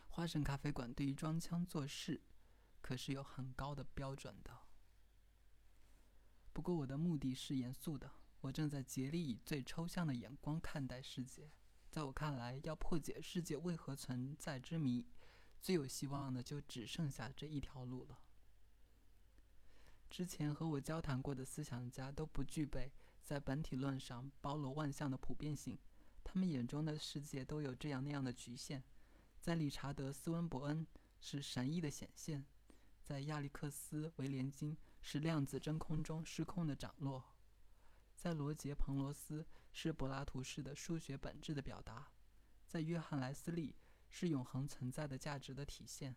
[0.08, 2.22] 花神咖啡馆对于装腔作势
[2.82, 4.59] 可是有很高的标准的。
[6.60, 11.50] 不过我的目的是严肃的，我正在竭力以最抽象的眼光看待世界。
[11.90, 15.06] 在我看来，要破解世界为何存在之谜，
[15.62, 18.20] 最有希望的就只剩下这一条路了。
[20.10, 22.92] 之前和我交谈过的思想家都不具备。
[23.24, 25.80] 在本体论上包罗万象的普遍性，
[26.26, 28.84] 他们眼中的世界都有这样那样的局限。
[29.40, 30.86] 在理查德·斯温伯恩
[31.22, 32.46] 是神意的显现，
[33.02, 37.24] 在亚历克斯·维连金是量子真空中失控的涨落，
[38.16, 42.12] 在罗杰·彭罗斯是柏拉图式的数学本质的表达，
[42.68, 43.76] 在约翰·莱斯利
[44.10, 46.16] 是永恒存在的价值的体现。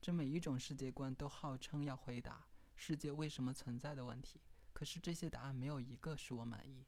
[0.00, 4.40] 这每一种世界观都号称要回答世界为什么存在的问题。
[4.72, 6.86] 可是这些答案没有一个使我满意，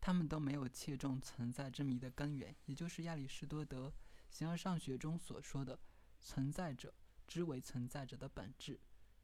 [0.00, 3.88] 他们都没有切中存在之谜的根源，也就是亚里士多德
[4.28, 5.78] 《形而上学》中所说的
[6.20, 6.92] “存在者
[7.28, 8.80] 之为存在者的本质”。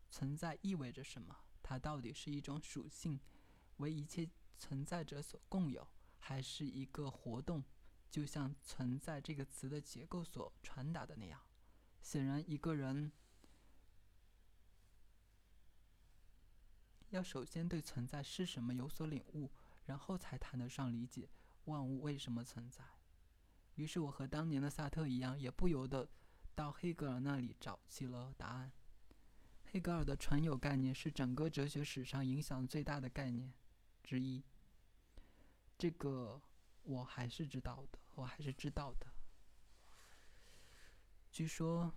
[0.08, 1.36] 存在意味着什么？
[1.60, 3.18] 它到底是一种属性，
[3.78, 5.88] 为一切存在者所共有，
[6.20, 7.64] 还是一个活动？
[8.08, 11.40] 就像“存在”这个词的结构所传达的那样。
[12.00, 13.10] 显然，一个人。
[17.10, 19.50] 要首先对存在是什么有所领悟，
[19.86, 21.28] 然后才谈得上理解
[21.64, 22.84] 万物为什么存在。
[23.74, 26.08] 于是我和当年的萨特一样，也不由得
[26.54, 28.72] 到黑格尔那里找起了答案。
[29.66, 33.52] 黑格尔的纯有概念是整个哲学史上影响最大的概念
[34.02, 34.42] 之一。
[35.76, 36.40] 这个
[36.82, 39.06] 我还是知道的，我还是知道的。
[41.32, 41.92] 据说，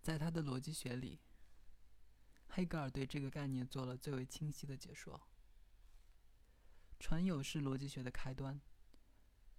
[0.00, 1.20] 在他的逻辑学里。
[2.54, 5.20] 黑格尔对这个概念做了最为清晰的解说。
[7.00, 8.60] 纯有是逻辑学的开端。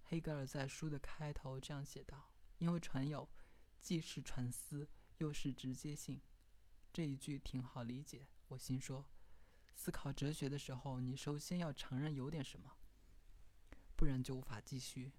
[0.04, 2.30] 黑格尔在书的开头这样写道
[2.64, 3.28] ：“因为纯有
[3.78, 4.88] 既是纯思，
[5.18, 6.18] 又是直接性。”
[6.94, 8.26] 这一句挺好理解。
[8.48, 9.04] 我心说，
[9.74, 12.72] 思考哲学的时候，你首先要承认有点什么，
[13.94, 15.12] 不然就无法继续。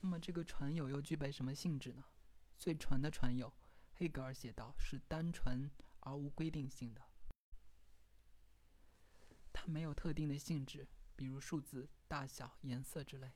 [0.00, 2.04] 那么，这个纯有又具备什么性质呢？
[2.58, 3.54] 最纯的纯有，
[3.94, 5.70] 黑格尔写道，是单纯。
[6.02, 7.02] 而无规定性的，
[9.52, 13.30] 它没有特定的性质，比如数字、大小、颜色之类。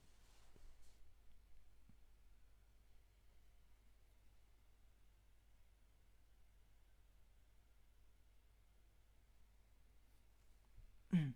[11.11, 11.35] 嗯，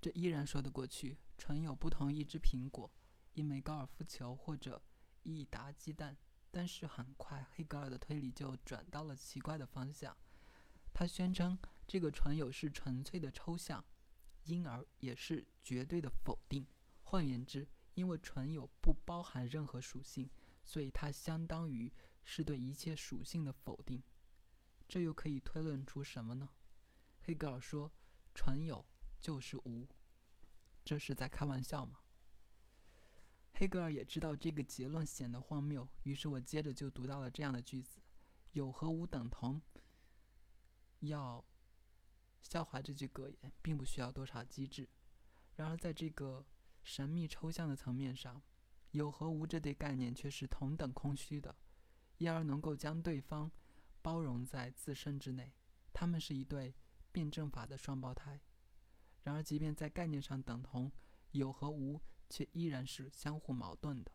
[0.00, 1.18] 这依然说得过去。
[1.36, 2.90] 纯有不同一只苹果、
[3.34, 4.82] 一枚高尔夫球或者
[5.22, 6.16] 一打鸡蛋。
[6.52, 10.16] 但是很快，黑格尔的推理就转到了奇怪的方向。
[10.92, 13.84] 他宣称，这个纯有是纯粹的抽象，
[14.46, 16.66] 因而也是绝对的否定。
[17.04, 20.28] 换言之，因为纯有不包含任何属性，
[20.64, 21.92] 所以它相当于
[22.24, 24.02] 是对一切属性的否定。
[24.88, 26.48] 这又可以推论出什么呢？
[27.22, 27.92] 黑格尔说，
[28.34, 28.84] 纯有
[29.20, 29.86] 就是无。
[30.84, 32.00] 这是在开玩笑吗？
[33.52, 38.00] 黑格尔也知道这个结论显得荒谬，于是我接着就读到了这样的句子
[38.52, 39.60] ：“有和无等同。”
[41.00, 41.44] 要
[42.42, 44.88] 笑话这句格言，并不需要多少机智。
[45.56, 46.46] 然而，在这个
[46.82, 48.42] 神秘抽象的层面上，
[48.92, 51.54] 有和无这对概念却是同等空虚的，
[52.16, 53.50] 因而能够将对方
[54.00, 55.52] 包容在自身之内。
[55.92, 56.74] 他们是一对
[57.12, 58.40] 辩证法的双胞胎。
[59.22, 60.90] 然而，即便在概念上等同，
[61.32, 62.00] 有和无。
[62.32, 64.12] 却依然是相互矛盾的，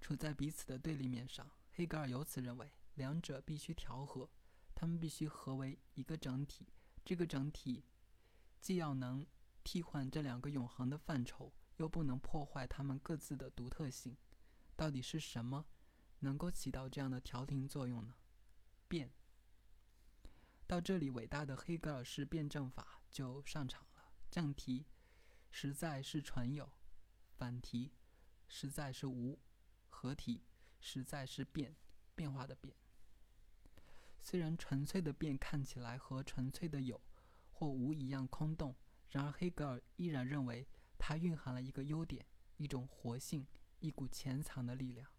[0.00, 1.50] 处在彼此的对立面上。
[1.72, 4.30] 黑格尔由此认为，两者必须调和，
[4.72, 6.68] 它们必须合为一个整体。
[7.04, 7.84] 这个整体
[8.60, 9.26] 既要能
[9.64, 14.16] 替换这两个永恒的范畴，又不能破坏它们各自的独特性。
[14.76, 15.66] 到底是什么
[16.20, 18.14] 能够起到这样的调停作用呢？
[18.86, 19.10] 变。
[20.68, 24.12] 到这里，伟大的黑格尔式辩证法就上场了。
[24.30, 24.86] 正题
[25.50, 26.70] 实在是纯有，
[27.36, 27.92] 反题
[28.46, 29.38] 实在是无，
[29.88, 30.44] 合题
[30.78, 31.74] 实在是变，
[32.14, 32.76] 变化的变。
[34.20, 37.00] 虽然纯粹的变看起来和纯粹的有
[37.50, 38.76] 或无一样空洞，
[39.08, 43.46] 然而黑格尔依然认为它蕴含了一个优点，一种活性，
[43.78, 45.10] 一股潜藏的力量。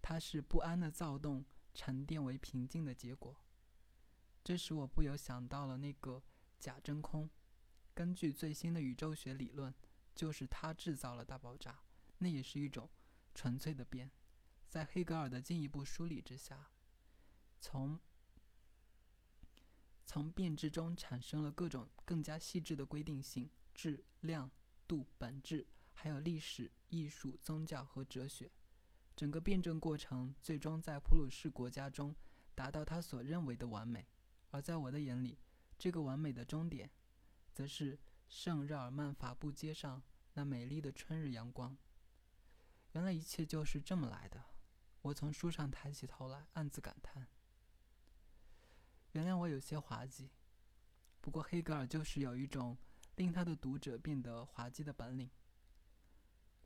[0.00, 3.36] 它是不安的躁动沉淀为平静的结果。
[4.44, 6.22] 这使我不由想到了那个
[6.58, 7.28] 假真空。
[7.94, 9.74] 根据最新的宇宙学理论，
[10.14, 11.80] 就是它制造了大爆炸。
[12.18, 12.90] 那也是一种
[13.34, 14.10] 纯粹的变。
[14.68, 16.70] 在黑格尔的进一步梳理之下，
[17.60, 17.98] 从
[20.04, 24.50] 从变质中产生了各种更加细致的规定性：质、量、
[24.86, 28.50] 度、本质，还有历史、艺术、宗教和哲学。
[29.14, 32.14] 整个辩证过程最终在普鲁士国家中
[32.54, 34.06] 达到他所认为的完美。
[34.50, 35.38] 而在我的眼里，
[35.78, 36.90] 这个完美的终点，
[37.54, 37.98] 则是
[38.28, 40.02] 圣日耳曼法布街上
[40.34, 41.78] 那美丽的春日阳光。
[42.92, 44.44] 原来一切就是这么来的。
[45.02, 47.28] 我从书上抬起头来，暗自感叹。
[49.12, 50.30] 原谅我有些滑稽，
[51.20, 52.76] 不过黑格尔就是有一种
[53.14, 55.30] 令他的读者变得滑稽的本领。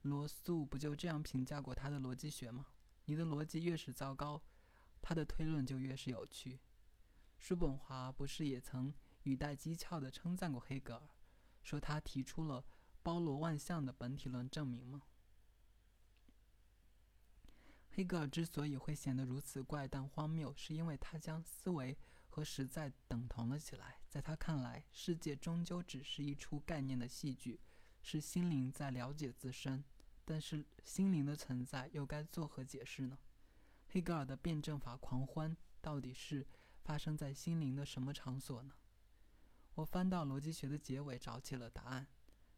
[0.00, 2.66] 罗素不就这样评价过他的逻辑学吗？
[3.04, 4.42] 你的逻辑越是糟糕，
[5.02, 6.58] 他的推论就越是有趣。
[7.42, 11.02] 叔本华不是也曾语带讥诮地称赞过黑格尔，
[11.64, 12.64] 说他提出了
[13.02, 15.02] 包罗万象的本体论证明吗？
[17.90, 23.98] 黑格尔之所以会显得如此怪诞荒谬，是因为他将思维和实在等同了起来。
[24.08, 27.58] 在他看来，世界终究只是一出概念的戏剧，
[28.02, 29.82] 是心灵在了解自身。
[30.24, 33.18] 但是心灵的存在又该作何解释呢？
[33.88, 36.46] 黑格尔的辩证法狂欢到底是？
[36.84, 38.74] 发生在心灵的什么场所呢？
[39.74, 42.06] 我翻到逻辑学的结尾，找起了答案。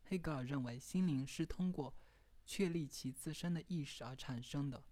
[0.05, 1.95] 黑格尔认为，心灵是通过
[2.45, 4.83] 确立其自身的意识而产生的，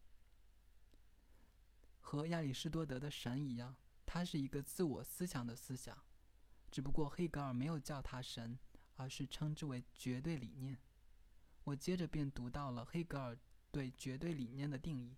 [2.00, 3.74] 和亚里士多德的神一样，
[4.06, 5.98] 它是一个自我思想的思想。
[6.70, 8.58] 只不过黑格尔没有叫它神，
[8.96, 10.78] 而是称之为绝对理念。
[11.64, 13.36] 我接着便读到了黑格尔
[13.70, 15.16] 对绝对理念的定义：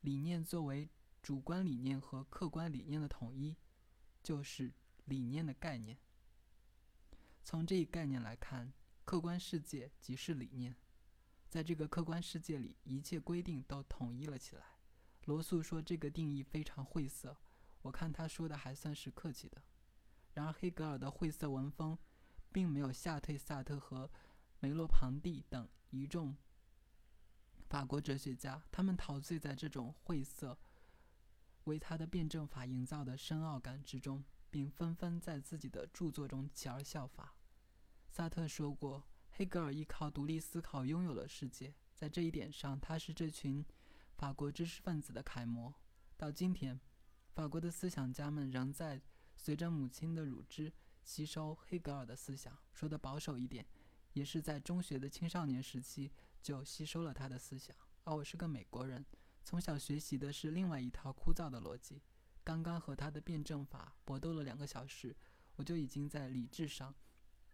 [0.00, 0.88] 理念作为。
[1.22, 3.56] 主观理念和客观理念的统一，
[4.22, 4.72] 就是
[5.04, 5.98] 理念的概念。
[7.42, 8.72] 从这一概念来看，
[9.04, 10.74] 客观世界即是理念。
[11.48, 14.62] 在这个客观世界里，一切规定都统一了起来。
[15.24, 17.36] 罗素说这个定义非常晦涩，
[17.82, 19.62] 我看他说的还算是客气的。
[20.34, 21.98] 然而，黑格尔的晦涩文风，
[22.52, 24.10] 并没有吓退萨特和
[24.60, 26.36] 梅洛庞蒂等一众
[27.68, 30.56] 法国哲学家，他们陶醉在这种晦涩。
[31.64, 37.34] 为他的辩证法营造的深奥感之中，并纷纷在自己的著作中起而效法。
[38.08, 43.64] 萨特说过：“黑格尔依靠独立思考拥有了世界，在这一点上，他是这群
[44.16, 45.72] 法国知识分子的楷模。”
[46.16, 46.80] 到今天，
[47.34, 49.00] 法国的思想家们仍在
[49.36, 52.58] 随着母亲的乳汁吸收黑格尔的思想。
[52.72, 53.64] 说的保守一点，
[54.12, 56.10] 也是在中学的青少年时期
[56.42, 57.76] 就吸收了他的思想。
[58.04, 59.04] 而我是个美国人。
[59.42, 62.00] 从小学习的是另外一套枯燥的逻辑，
[62.44, 65.16] 刚刚和他的辩证法搏斗了两个小时，
[65.56, 66.94] 我就已经在理智上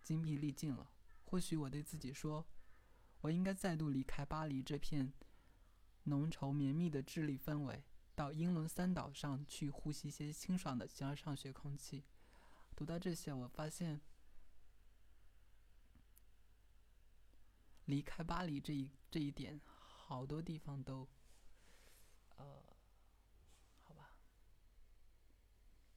[0.03, 0.91] 精疲力尽了。
[1.25, 2.47] 或许我对自己说，
[3.21, 5.13] 我应该再度离开巴黎这片
[6.05, 7.83] 浓稠绵密的智力氛围，
[8.15, 12.05] 到英伦三岛上去呼吸一些清爽的形而上学空气。
[12.75, 14.01] 读到这些，我发现
[17.87, 21.09] 离开巴黎这一这一点，好多地方都。
[22.37, 22.63] 呃，
[23.83, 24.11] 好吧，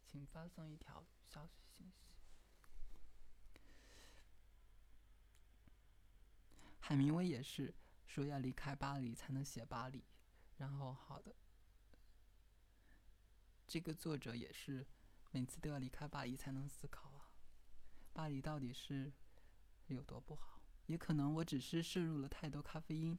[0.06, 2.08] 请发送一条消息信息。
[6.80, 7.74] 海明威也是
[8.08, 10.04] 说要离开巴黎才能写巴黎，
[10.58, 11.36] 然后好的，
[13.68, 14.88] 这个作者也是
[15.32, 17.30] 每次都要离开巴黎才能思考啊，
[18.12, 19.12] 巴黎到底是
[19.88, 20.60] 有多不好？
[20.88, 23.16] 也可能我只是摄入了太多咖啡因，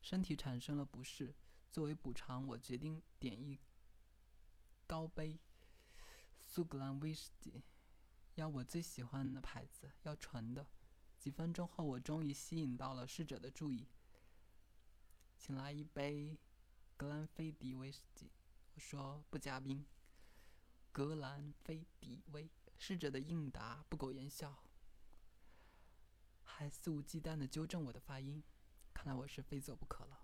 [0.00, 1.34] 身体产生了不适。
[1.74, 3.58] 作为补偿，我决定点一
[4.86, 5.40] 高杯
[6.38, 7.64] 苏格兰威士忌，
[8.36, 10.64] 要我最喜欢的牌子，要纯的。
[11.18, 13.88] 几分钟后，我终于吸引到了侍者的注意，
[15.36, 16.38] 请来一杯
[16.96, 17.08] 格。
[17.08, 18.30] 兰菲迪威士忌。
[18.76, 19.84] 我说不加冰。
[20.92, 22.48] 格兰菲迪威，
[22.78, 24.62] 侍者的应答不苟言笑，
[26.44, 28.44] 还肆无忌惮的纠正我的发音。
[28.92, 30.23] 看来我是非走不可了。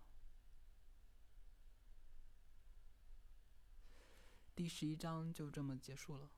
[4.54, 6.28] 第十一章就这么结束了。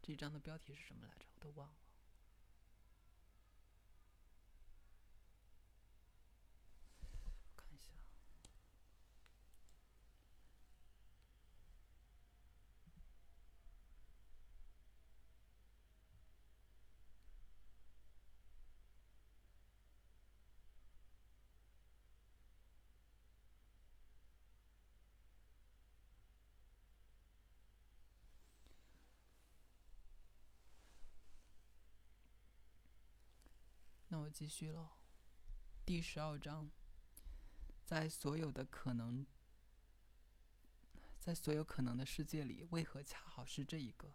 [0.00, 1.26] 这一章的标题是什么来着？
[1.34, 1.74] 我都忘了。
[7.56, 7.90] 看一下。
[34.20, 34.86] 我继续喽。
[35.86, 36.70] 第十二章，
[37.86, 39.26] 在所有的可能，
[41.18, 44.12] 在所有可能的世界里，为何恰好是这一个？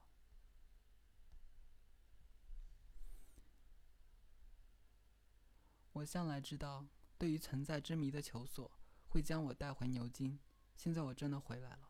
[5.94, 6.86] 我向来知道，
[7.18, 8.72] 对于存在之谜的求索
[9.08, 10.40] 会将我带回牛津。
[10.76, 11.90] 现在我真的回来了，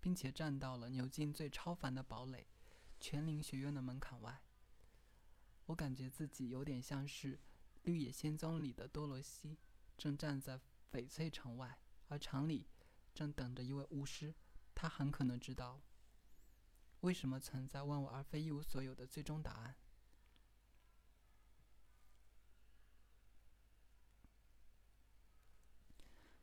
[0.00, 2.48] 并且站到了牛津最超凡的堡垒——
[2.98, 4.42] 全灵学院的门槛外。
[5.66, 7.36] 我感觉自己有点像是
[7.84, 9.56] 《绿野仙踪》里的多罗西，
[9.96, 10.60] 正站在
[10.92, 12.66] 翡翠城外，而城里
[13.14, 14.34] 正等着一位巫师。
[14.74, 15.80] 他很可能知道
[17.00, 19.74] 为什么存在万物而非一无所有的最终答案。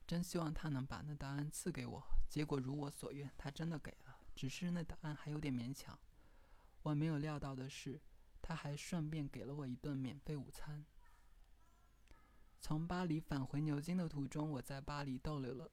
[0.08, 2.04] 真希望他能把那答案赐给我。
[2.28, 5.98] 结果如我所愿，他真的给了，只是那答案还有点勉强。
[6.82, 8.02] 我没有料到的是。
[8.42, 10.86] 他还顺便给了我一顿免费午餐。
[12.60, 15.72] 从巴黎返回牛津的途中，我在巴黎逗留了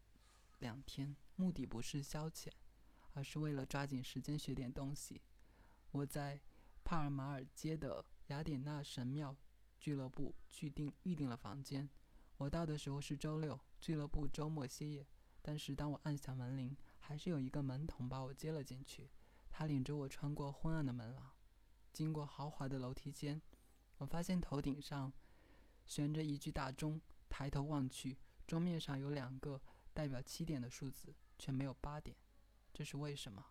[0.58, 2.48] 两天，目的不是消遣，
[3.12, 5.20] 而是为了抓紧时间学点东西。
[5.90, 6.40] 我在
[6.84, 9.36] 帕尔马尔街的雅典娜神庙
[9.78, 11.88] 俱乐部预定预定了房间。
[12.38, 15.06] 我到的时候是周六，俱乐部周末歇业。
[15.42, 19.10] 但是当我按响门铃，还是有一个门童把我接了进去。
[19.50, 21.32] 他领着我穿过昏暗的门廊。
[21.98, 23.42] 经过豪华的楼梯间，
[23.96, 25.12] 我发现头顶上
[25.84, 27.00] 悬着一具大钟。
[27.28, 29.60] 抬头望去，钟面上有两个
[29.92, 32.16] 代表七点的数字，却没有八点，
[32.72, 33.44] 这是为什么？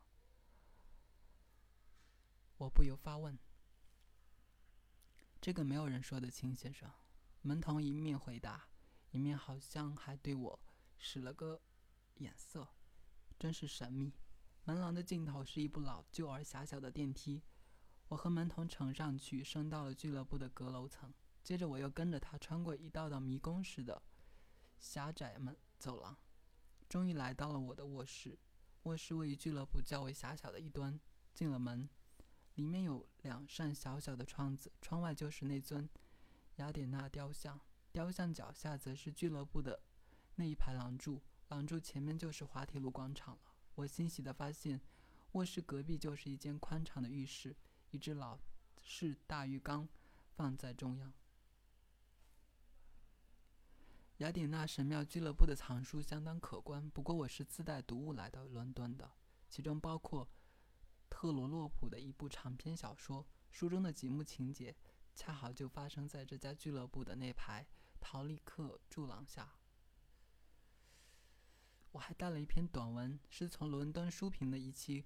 [2.55, 3.37] 我不由发问。
[5.41, 6.89] 这个没有人说得清，先生。
[7.41, 8.69] 门童一面回答，
[9.11, 10.57] 一面好像还对我
[10.97, 11.61] 使了个
[12.15, 12.65] 眼色，
[13.37, 14.13] 真是神秘。
[14.63, 17.43] 门廊的尽头是一部老旧而狭小的电梯。
[18.09, 21.13] 我和门童乘上去，升到了俱乐部的阁楼层。
[21.43, 24.01] 接着，我又跟着他穿过一道道迷宫似的
[24.79, 26.17] 狭窄门走廊，
[26.87, 28.37] 终于来到了我的卧室。
[28.83, 30.99] 卧室位于俱乐部较为狭小的一端。
[31.33, 31.87] 进了门，
[32.55, 35.87] 里面有两扇小小的窗子，窗外就是那尊
[36.55, 37.59] 雅典娜雕像，
[37.91, 39.79] 雕像脚下则是俱乐部的
[40.35, 43.41] 那一排廊柱，廊柱前面就是滑铁卢广场了。
[43.75, 44.81] 我欣喜地发现，
[45.33, 47.55] 卧室隔壁就是一间宽敞的浴室。
[47.91, 48.37] 一只老
[48.83, 49.87] 式大浴缸
[50.35, 51.13] 放在中央。
[54.17, 59.11] 雅典娜神庙俱乐部的藏书相当可观，不过我是自带读物来到伦敦的，
[59.47, 60.27] 其中包括
[61.09, 63.25] 特罗洛普的一部长篇小说。
[63.49, 64.75] 书中的几幕情节
[65.15, 67.65] 恰好就发生在这家俱乐部的那排
[67.99, 69.55] 陶立克柱廊下。
[71.91, 75.05] 我还带了一篇短文，是从伦敦书评的一期。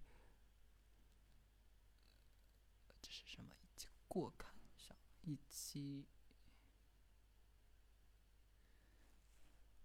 [3.12, 3.54] 是什么？
[3.62, 6.08] 一期过刊上一期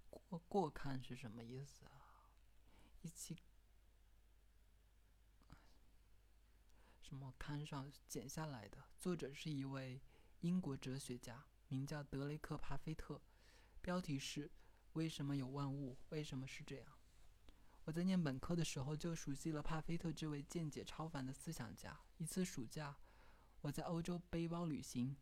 [0.09, 2.31] 过过刊是什么意思啊？
[3.03, 3.37] 一期
[7.03, 8.85] 什么刊上剪下来的？
[8.97, 10.01] 作者是一位
[10.43, 13.21] 英国哲学家，名叫德雷克·帕菲特。
[13.83, 14.53] 标题是
[14.95, 15.99] “为什么有万物？
[16.11, 16.93] 为什么是这样？”
[17.87, 22.01] 我在念本科的时候就熟悉了帕菲特这位见解超凡的思想家。
[22.19, 22.97] 一次暑假。
[23.67, 25.17] 我在欧洲背包旅行，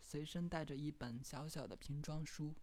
[0.00, 2.54] 随身带着一本小小的瓶装书，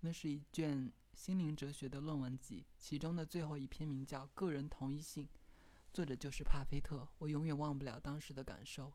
[0.00, 5.26] 那是一卷心灵哲学的论文集，其中的最后一篇名叫《个人同一性》，
[5.92, 7.06] 作者就是帕菲特。
[7.18, 8.90] 我永远忘不了当时的感受。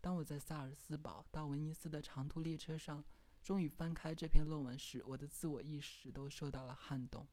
[0.00, 3.04] 当我在萨尔斯堡到威尼斯的长途列车上，
[3.44, 7.28] 终于翻开这篇论文时，我的自我意识都受到了撼动。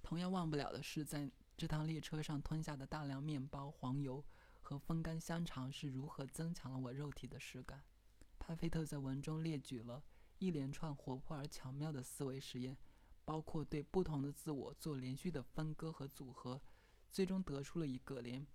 [0.00, 4.24] 同样忘不了的是，在这趟列车上吞下的大量面包、黄油。
[4.60, 7.82] 和风干香肠是如何增强了我肉体的实感。
[8.38, 10.02] 帕菲特在文中列举了
[10.38, 12.76] 一连串活泼而巧妙的思维实验，
[13.24, 16.60] 包括对不同的自我做连续的分割和组合，
[17.10, 18.46] 最终得出了一个连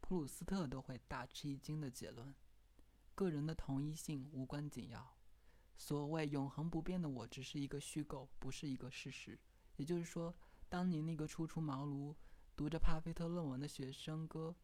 [0.00, 2.34] 普鲁斯特都会大吃一惊的结论：
[3.14, 5.16] 个人的同一性无关紧要。
[5.76, 9.38] 所谓永恒不变的我，只是一个虚构，不是一个事实。
[9.76, 10.34] 也就是说，
[10.68, 12.14] 当年那个初出茅庐、
[12.54, 14.54] 读着帕菲特论文的学生哥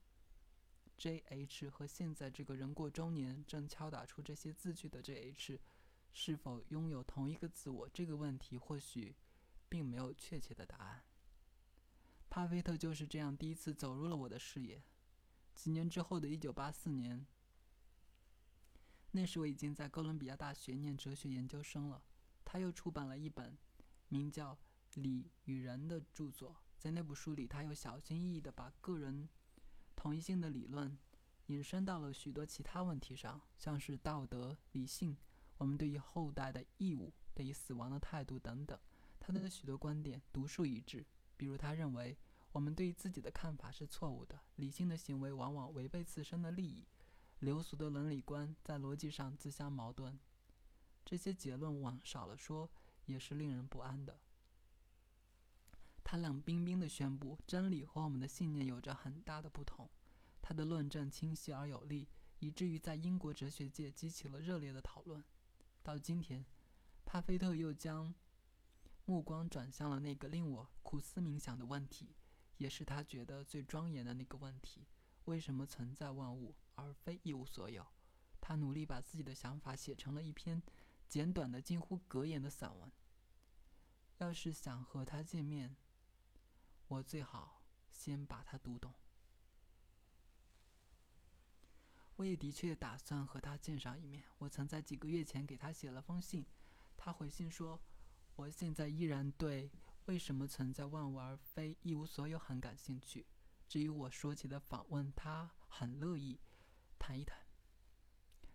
[1.01, 1.71] J.H.
[1.71, 5.59] 和现在这个人过中年、正敲打出这些字句的 J.H.
[6.13, 7.89] 是否拥有同一个自我？
[7.89, 9.17] 这个问题或许
[9.67, 11.03] 并没有确切的答案。
[12.29, 14.83] 帕菲特就是这样第一次走入了我的视野。
[15.55, 17.27] 几年之后的一九八四年。
[19.13, 22.03] 那时我已经在哥伦比亚大学念哲学研究生了。
[22.45, 23.57] 他又出版了一本
[24.09, 24.55] 名叫
[25.01, 29.27] 《理与人》的著作，在那部书里，他又小心翼翼地把个人
[30.01, 30.97] 同一性的理论
[31.49, 35.15] 引申到了许多其他问题上，像是道德、理性、
[35.59, 38.79] 我们对于后代的义务、对于死亡的态度等等。
[39.19, 41.05] 他的许多观点独树一帜，
[41.37, 42.17] 比如他认为
[42.51, 46.87] 我们对于自己的看法是错误的，理性的行为往往违背自身的利益。
[47.41, 50.19] 流俗的伦理观在逻辑上自相矛盾，
[51.05, 52.71] 这些结论往少了说
[53.05, 54.19] 也是令人不安的。
[56.11, 59.89] 他冷冰冰地宣布，真理和我们的信念有着很大的不同。
[60.43, 62.09] 他的论证清晰而有力，
[62.41, 65.23] 以至于在英国哲学界激起了热烈的讨论。
[65.85, 66.45] 到今天，
[67.07, 68.13] 帕菲特又将
[69.05, 72.17] 目光转向了那个令我苦思冥想的问题，
[72.57, 74.89] 也是他觉得最庄严的那个问题：
[75.27, 76.57] 为什么存在万物？
[76.75, 77.87] 而非一无所有。
[78.41, 80.61] 他努力把自己的想法写成了一篇
[81.07, 82.91] 简短的、近乎格言的散文。
[84.19, 85.77] 要是想和他见面，
[86.91, 88.93] 我最好先把它读懂。
[92.17, 94.25] 我也的确打算和他见上一面。
[94.39, 96.45] 我曾在几个月前给他写了封信，
[96.97, 97.81] 他回信说
[98.35, 99.71] ：“我现在依然对
[100.07, 103.25] 为什么存在万物而非一无所有很感兴趣。
[103.69, 106.41] 至于我说起的访问，他很乐意。”
[106.99, 107.39] 谈一谈，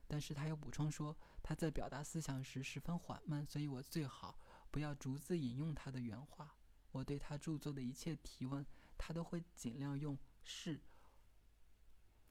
[0.08, 4.38] 但是他又补充说，他在表达思想时十分缓慢，所以我最好
[4.70, 6.58] 不要逐字引用他的原话。
[6.96, 8.66] 我对他著作的一切提问，
[8.98, 10.80] 他都会尽量用是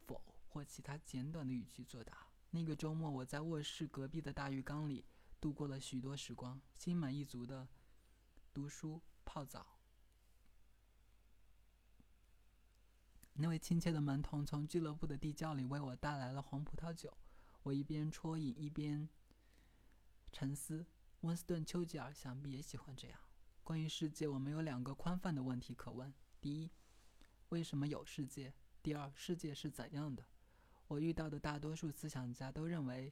[0.06, 0.18] 否
[0.48, 2.26] 或其他简短的语句作答。
[2.48, 5.04] 那个周末，我在卧室隔壁的大浴缸里
[5.38, 7.68] 度过了许多时光，心满意足的
[8.54, 9.66] 读书、泡澡。
[13.34, 17.14] 那位亲切的门童从俱乐部的地窖里为我带来了红葡萄酒，
[17.64, 19.06] 我一边啜饮一边
[20.32, 20.86] 沉思。
[21.20, 23.20] 温斯顿·丘吉尔想必也喜欢这样。
[23.64, 26.70] 关于世界，我们有两个宽泛的问题可问：第一，
[27.48, 28.52] 为什么有世界？
[28.82, 30.22] 第二，世界是怎样的？
[30.86, 33.10] 我遇到的大多数思想家都认为，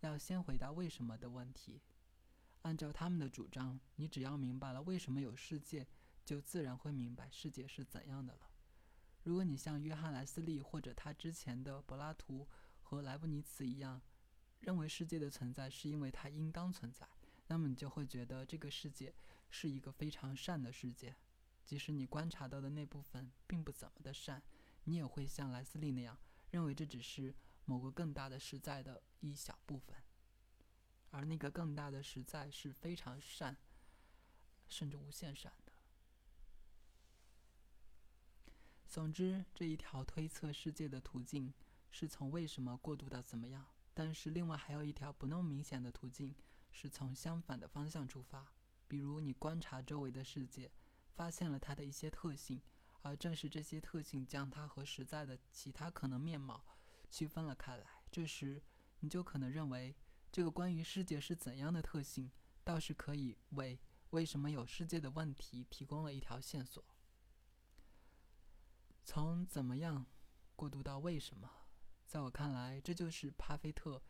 [0.00, 1.80] 要先回答“为什么”的问题。
[2.62, 5.86] 按照他们的主张，你只要明白了为什么有世界，
[6.24, 8.50] 就自然会明白世界是怎样的了。
[9.22, 12.48] 如果你像约翰·莱斯利或者他之前的柏拉图
[12.82, 14.02] 和莱布尼茨一样，
[14.58, 17.08] 认为世界的存在是因为它应当存在，
[17.46, 19.14] 那么你就会觉得这个世界
[19.52, 21.14] 是一个非常善的世界。
[21.64, 24.42] 即使你观察到的那部分并不怎么的善，
[24.82, 26.18] 你也会像莱斯利那样
[26.50, 27.32] 认为这只是
[27.64, 29.96] 某个更大的实在的一小部分，
[31.10, 33.56] 而那个更大的实在是非常善，
[34.68, 35.72] 甚至无限善的。
[38.88, 41.54] 总之，这一条推测世界的途径
[41.90, 43.64] 是从为什么过渡到怎么样。
[43.94, 46.34] 但是，另外还有一条不那么明显的途径，
[46.72, 48.52] 是从相反的方向出发。
[48.92, 50.70] 比如，你观察周围的世界，
[51.14, 52.60] 发现了它的一些特性，
[53.00, 56.62] 而正是这些特性将它和实在的其他可能面貌
[57.08, 57.86] 区分了开来。
[58.10, 58.62] 这时，
[59.00, 59.96] 你就可能认为，
[60.30, 62.30] 这个关于世界是怎样的特性，
[62.62, 66.84] 倒是可以为为什么有世界的问题提供了一条线索。
[69.02, 70.04] 从怎么样
[70.54, 71.50] 过渡到为什么，
[72.06, 74.02] 在我看来，这就是帕菲特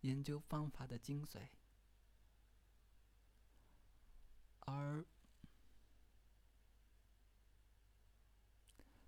[0.00, 1.46] 研究方法的精髓。
[4.60, 5.04] 而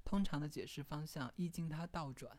[0.05, 2.39] 通常的解释方向一经他倒转，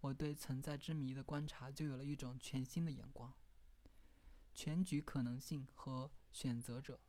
[0.00, 3.34] 我对存在之谜的观察就有了一种全新的眼光。
[4.54, 7.00] 全局可能性和选择者。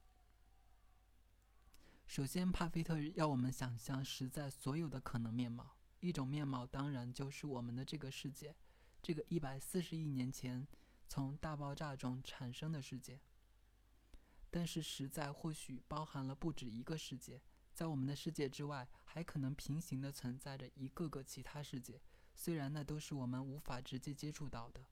[2.05, 5.76] 首先，帕菲特要我们想象实在所有的可能面貌。
[5.99, 8.55] 一种面貌当然就是我们的这个世界，
[9.01, 10.67] 这个一百四十亿年前
[11.07, 13.19] 从大爆炸中产生的世界。
[14.51, 17.41] 但是，实在或许包含了不止一个世界，
[17.73, 22.01] 在我们的世界之外，还可能平行的存在着一个个其他世界。
[22.34, 24.85] 虽然那都是我们无法直接接触到的。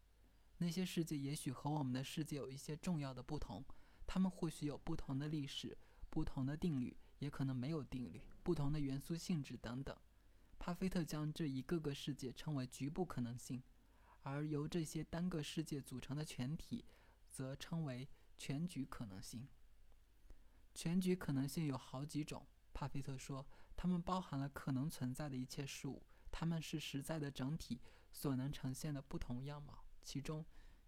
[0.57, 3.63] 那些世界也许和我们的世界有一些重要的不同，
[4.05, 5.77] 它们或许有不同的历史、
[6.09, 9.95] 不同的定律，也可能没有定律、不同的元素性质等等。
[10.59, 13.61] 帕菲特将这一个个世界称为局部可能性，
[14.21, 16.83] 而由这些单个世界组成的全体，
[17.29, 19.47] 则称为全局可能性。
[20.73, 23.45] 全局可能性有好几种，帕菲特说，
[23.75, 27.81] 它们包含了可能存在的一切事物，它们是实在的整体
[28.11, 29.83] 所能呈现的不同样貌。
[30.03, 30.45] 其中，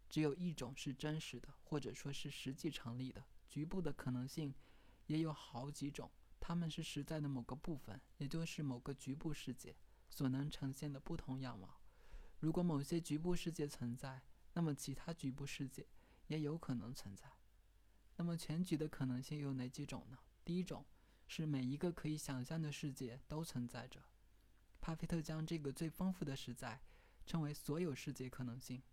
[0.07, 3.25] 只有一种是真实的，或者说是实际成立的。
[3.47, 4.53] 局部的可能性
[5.07, 9.75] 也有好几种，它们是实在的某个部分，也就是某个局部世界
[10.07, 11.81] 所能呈现的不同样貌。
[12.37, 14.21] 如果某些局部世界存在，
[14.53, 15.87] 那么其他局部世界
[16.27, 17.38] 也有可能存在。
[18.19, 20.19] 那么全局的可能性有哪几种呢？
[20.43, 20.85] 第一种
[21.25, 24.03] 是每一个可以想象的世界都存在着。
[24.81, 26.81] 帕菲特将这个最丰富的实在
[27.25, 28.83] 称为所有世界可能性。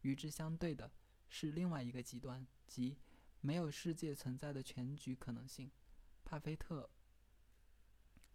[0.00, 0.90] 与之相对的
[1.28, 2.98] 是另外一个极端，即
[3.40, 5.70] 没有世界存在的全局可能性，
[6.24, 6.90] 帕菲特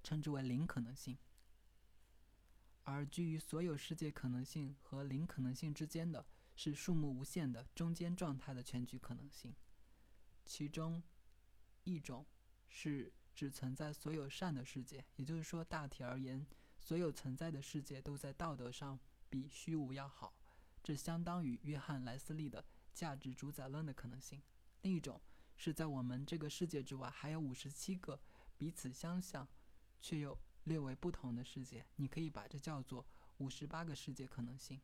[0.02, 1.18] 称之为零可能性。
[2.84, 6.26] 而居于所有世界可能性和零可能性之间的
[6.56, 9.54] 是数目无限的中间状态的全局可能性。
[10.48, 11.04] 其中
[11.84, 12.26] 一种
[12.70, 16.48] 是只存在所有善的世界，也就是说，大体而言，
[16.80, 18.98] 所有存在的世界都在道德上
[19.30, 20.34] 比虚无要好。
[20.82, 22.64] 这相当于约翰·莱斯利的
[22.94, 24.42] 价值主宰论的可能性。
[24.84, 25.22] 另一种
[25.58, 28.20] 是在我们这个世界之外还有五十七个
[28.58, 29.46] 彼此相像
[30.02, 33.06] 却又略为不同的世界，你可以把这叫做
[33.40, 34.80] 五十八个世界可能性。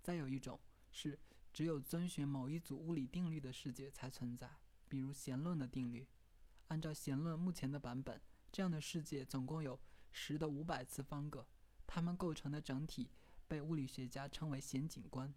[0.00, 0.60] 再有一种
[0.90, 1.18] 是
[1.52, 4.48] 只有遵循某一组物理定律的世界才存在，
[4.92, 6.06] 比如弦论的定律。
[6.68, 8.20] 按照弦论目前的版本，
[8.52, 11.46] 这样的世界总共有十的五百次方个，
[11.86, 13.08] 它们构成的整体。
[13.48, 15.32] 被物理学家称为弦景观。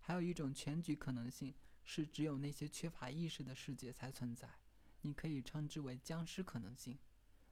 [0.00, 1.54] 还有一种全局可能性，
[1.84, 4.48] 是只有那些缺乏意识的世界才存在，
[5.02, 6.98] 你可以称之为僵尸可能性。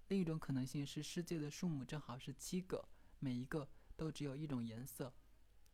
[0.09, 2.89] 另一种可能性是世界的数目正好是七个，
[3.21, 5.15] 每一个都只有一种颜色，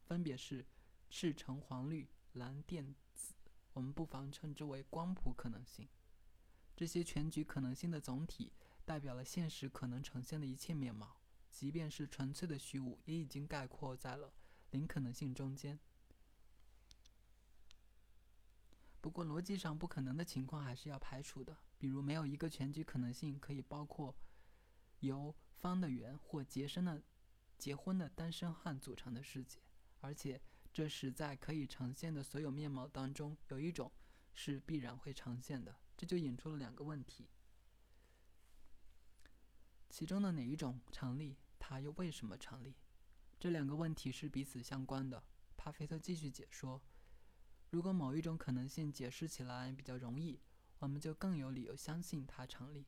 [0.05, 0.67] 分别是
[1.09, 2.95] 赤、橙、黄、绿、蓝、靛、
[3.73, 5.89] 我们不妨称之为光谱可能性。
[6.77, 8.53] 这些全局可能性的总体，
[8.85, 11.17] 代表了现实可能呈现的一切面貌。
[11.51, 14.33] 即便是纯粹的虚无，也已经概括在了
[14.71, 15.79] 零可能性中间。
[19.01, 24.15] 不过，逻辑上不可能的情况还是要排除的，比如没有一个全局可能性可以包括
[25.01, 27.03] 由方的圆或结生的
[27.59, 29.59] 结婚的单身汉组成的世界，
[30.01, 30.41] 而且
[30.73, 33.91] 这是在可以呈现的所有面貌当中，有一种
[34.33, 37.29] 是必然会呈现的，这就引出了两个问题。
[39.89, 41.37] 其中的哪一种成立？
[41.59, 42.77] 它又为什么成立？
[43.39, 45.23] 这两个问题是彼此相关的。
[45.57, 46.81] 帕菲特继续解说：
[47.71, 50.41] 如果某一种可能性解释起来比较容易，
[50.79, 52.87] 我们就更有理由相信它成立。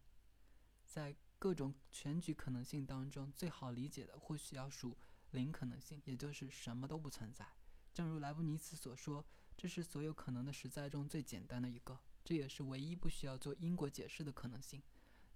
[0.86, 4.96] 在各种全局可能性当中，最好理解的或许要数
[5.32, 7.46] 零可能性，也就是什么都不存在。
[7.92, 9.24] 正如莱布尼茨所说，
[9.56, 14.82] 这是所有可能的实在中最简单的一个，这也是唯一不需要做因果解释的可能性。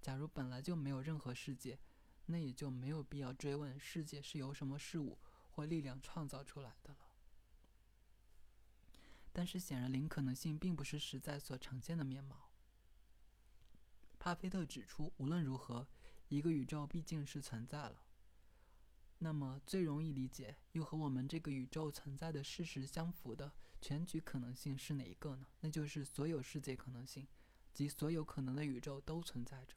[0.01, 1.77] 假如本来就没有任何世界，
[2.25, 5.17] 那也就没有必要追问世界是由什么事物
[5.51, 6.99] 或力量创造出来的了。
[9.31, 12.49] 但是显然，零可能性并不是实在所呈现的面貌。
[14.17, 15.87] 帕菲特指出，无论如何，
[16.27, 18.01] 一个宇宙毕竟是存在了。
[19.19, 25.47] 那么，最容易理解又和我们这个宇宙存在的事实相符的全局可能性是哪一个呢？
[25.61, 27.27] 那就是所有世界可能性，
[27.73, 29.75] 即所有可能的宇宙都存在着。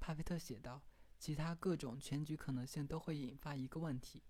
[0.00, 0.82] 帕菲特写道
[1.18, 4.22] ：“其他各种全局可能性都会引发一个问题：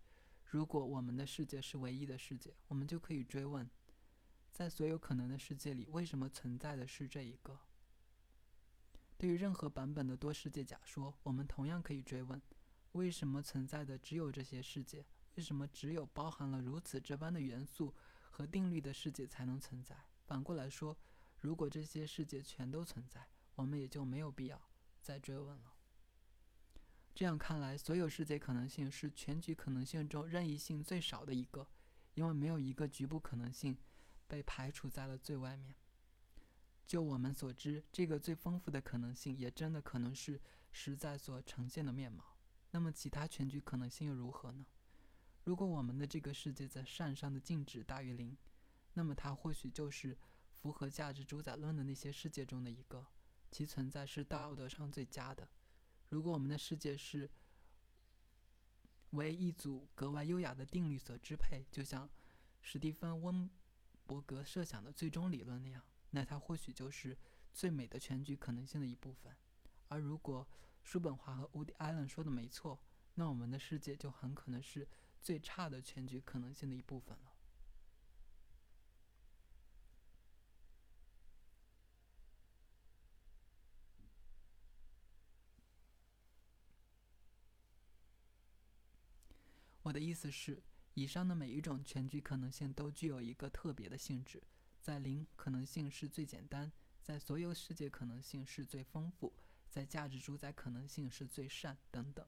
[0.44, 3.68] 如果我们的世界是唯一的世界，我们就可以追问，
[4.52, 7.60] 在所有可能的世界里，为什么存在的是这一个？
[9.18, 12.40] 对于任何版本的多世界假说，我们同样可以追问：
[12.96, 15.04] 为什么存在的只有这些世界？
[15.34, 17.94] 为什么只有包含了如此这般的元素
[18.30, 19.94] 和定律的世界才能存在？
[20.24, 20.96] 反过来说，
[21.40, 24.60] 如果这些世界全都存在，我们也就没有必要。”
[25.02, 25.74] 再追问了。
[27.14, 31.68] 这样看来，所有世界可能性是全局可能性中任意性最少的一个，
[32.14, 33.76] 因为没有一个局部可能性
[34.26, 35.74] 被排除在了最外面。
[36.86, 40.40] 就我们所知，这个最丰富的可能性也真的可能是
[40.72, 42.35] 实在所呈现的面貌。
[42.70, 44.66] 那么，其他全局可能性又如何呢？
[45.44, 48.36] 如果我们的这个世界在善上的静止大于零，
[48.94, 50.16] 那么它或许就是
[50.50, 53.06] 符合价值主宰论的那些世界中的一个。
[53.52, 55.48] 其存在是道德上最佳的。
[56.08, 57.30] 如果我们的世界是
[59.10, 62.10] 为一组格外优雅的定律所支配，就像
[62.60, 63.48] 史蒂芬·温
[64.04, 67.16] 伯格设想的最终理论那样，那它或许就是
[67.54, 69.34] 最美的全局可能性的一部分。
[69.88, 70.46] 而如果
[70.86, 72.80] 叔本华和 Woody Allen 说的没错，
[73.14, 74.86] 那我们的世界就很可能是
[75.20, 77.32] 最差的全局可能性的一部分了。
[89.82, 90.62] 我的意思是，
[90.94, 94.40] 以上的每一种全局可能性都具有一个特别的性质，
[94.80, 96.70] 在零可能性是最简单，
[97.02, 99.32] 在所有世界可能性是最丰富，
[99.70, 102.26] 在价值主宰可能性是最善等等。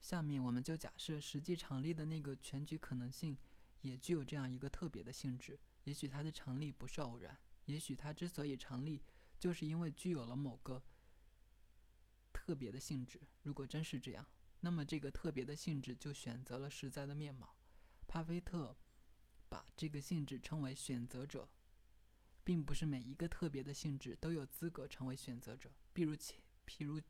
[0.00, 3.36] 下面我们就假设实际成立的那个全局可能性
[3.80, 5.58] 也具有这样一个特别的性质。
[5.84, 9.02] 也许它的成立不是偶然，也许它之所以成立，
[9.38, 10.82] 就是因为具有了某个
[12.32, 13.20] 特别的性质。
[13.42, 14.26] 如果真是这样，
[14.60, 17.56] 那么，这个特别的性质就选择了实在的面貌。
[18.06, 18.76] 帕菲特
[19.48, 21.48] 把这个性质称为选择者，
[22.44, 25.72] 并不是每一个特别的性质都有资格成为选择者。
[25.92, 27.00] 比如前，譬如，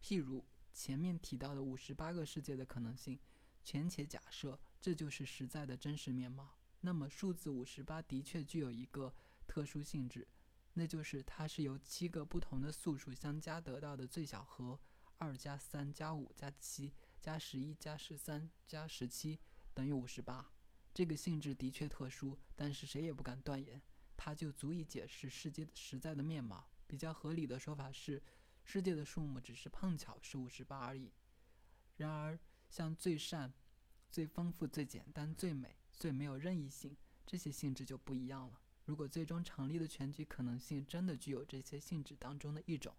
[0.00, 3.18] 譬如前面提到的五十八个世界的可能性，
[3.64, 6.56] 全且假设这就是实在的真实面貌。
[6.80, 9.12] 那么，数字五十八的确具有一个
[9.48, 10.28] 特殊性质，
[10.74, 14.78] 那就是它是由七个不同的素数相加得到的最小和。
[15.20, 19.40] 二加三加五加七加十一加十三加十七
[19.74, 20.48] 等于五十八。
[20.94, 23.82] 这个性质的确特殊，但是谁也不敢断言
[24.16, 26.70] 它就足以解释世界实在的面貌。
[26.86, 28.22] 比较合理的说法是，
[28.70, 31.10] 世界的数目只是碰巧是五十八而已。
[31.96, 32.38] 然而，
[32.68, 33.50] 像最善、
[34.10, 38.60] 最丰富、最简单、最美、最没有任意性这些性质就不一样了。
[38.84, 42.94] 如果最终成立的全局可能性真的具有这些性质当中的一种，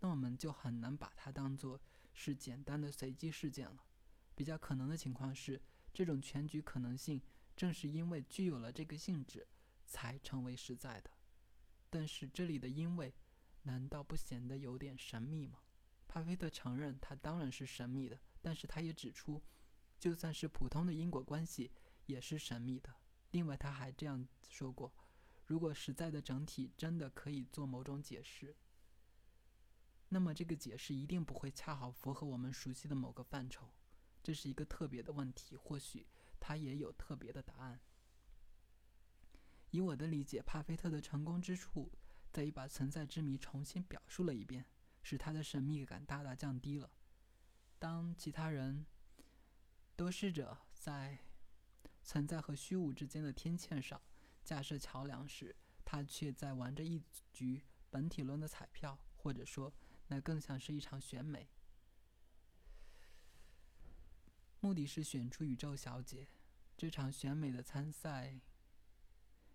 [0.00, 1.80] 那我们就很难把它当做
[2.12, 3.84] 是简单的随机事件了。
[4.34, 5.62] 比较可能的情况是，
[5.92, 7.22] 这种全局可能性
[7.56, 9.46] 正是因为具有了这个性质，
[9.86, 11.10] 才成为实在的。
[11.88, 13.14] 但是这里的“因为”
[13.64, 15.58] 难道不显得有点神秘吗？
[16.06, 19.42] 帕菲特承认它当然是神秘的，但是他也指出，
[19.98, 21.72] 就算是普通的因果关系
[22.06, 22.94] 也是神秘的。
[23.32, 24.94] 另外，他还这样说过：
[25.44, 28.54] 如果实在的整体真的可以做某种解释。
[30.10, 33.72] 那么这个解释一定不会恰好符合我们熟悉的某个范畴，
[34.22, 36.06] 这是一个特别的问题，或许
[36.38, 37.80] 它也有特别的答案。
[39.70, 41.90] 以我的理解，帕菲特的成功之处
[42.34, 44.66] 在于把存在之谜重新表述了一遍，
[45.04, 46.90] 使它的神秘感大大降低了。
[47.78, 48.84] 当其他人
[49.94, 51.20] 都试着在
[52.02, 54.02] 存在和虚无之间的天堑上
[54.42, 55.54] 架设桥梁时，
[55.84, 57.00] 他却在玩着一
[57.32, 59.72] 局本体论的彩票，或者说。
[60.08, 61.48] 那更像是一场选美，
[64.60, 66.28] 目的是选出宇宙小姐。
[66.76, 68.38] 这场选美的参赛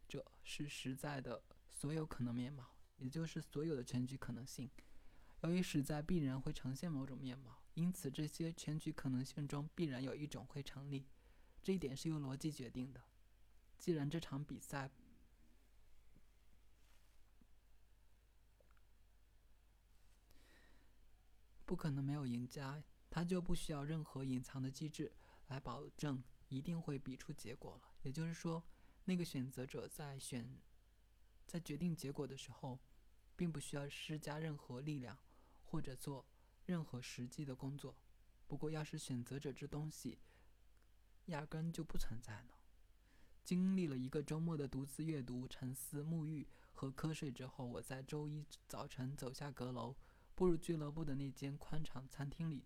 [0.07, 1.43] 者是实在的
[1.79, 4.69] 所有可能面貌，也就是所有的全局可能性。
[5.43, 11.07] 由于实在必然会呈现某种面貌，因此这些全局可能性中必然有一种会成立。
[11.63, 13.01] 这一点是由逻辑决定的。
[13.77, 14.91] 既然这场比赛。
[21.65, 25.13] 不可能没有赢家，他就不需要任何隐藏的机制
[25.47, 27.93] 来保证一定会比出结果了。
[28.01, 28.63] 也就是说，
[29.05, 30.59] 那个选择者在选，
[31.49, 32.79] 在决定结果的时候，
[33.35, 35.17] 并不需要施加任何力量
[35.63, 36.23] 或者做
[36.67, 37.95] 任何实际的工作。
[38.47, 40.19] 不过，要是选择者这东西
[41.25, 42.53] 压根就不存在呢？
[43.43, 49.95] 经历了一个周末的独自阅读、沉思、沐浴和瞌睡之后，我在周一早晨走下阁楼。
[50.35, 52.63] 步入俱乐部的那间宽敞餐厅里，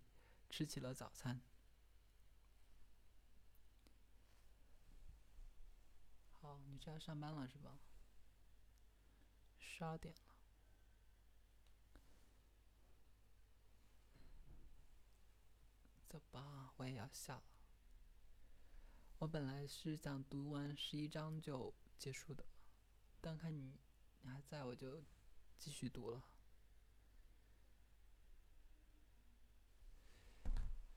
[0.48, 1.40] 吃起了早餐。
[6.30, 7.80] 好，你是要上班了是吧？
[9.76, 10.20] 十二点了，
[16.08, 17.42] 走吧，我也要下了。
[19.18, 22.46] 我本来是想读完十一章就结束的，
[23.20, 23.76] 但看你
[24.20, 25.02] 你还在，我就
[25.58, 26.22] 继续读了。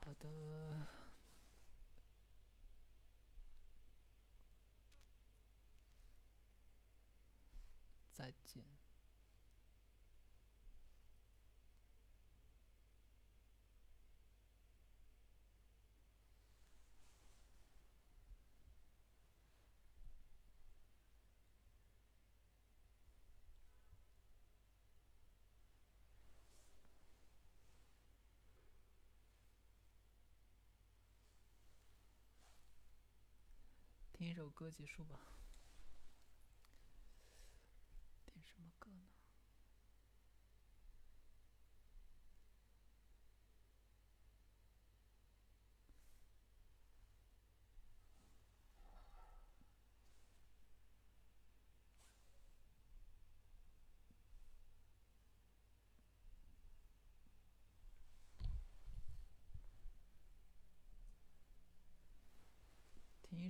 [0.01, 0.87] 好的，
[8.17, 8.63] 再见。
[34.11, 35.19] 听一首歌结束吧。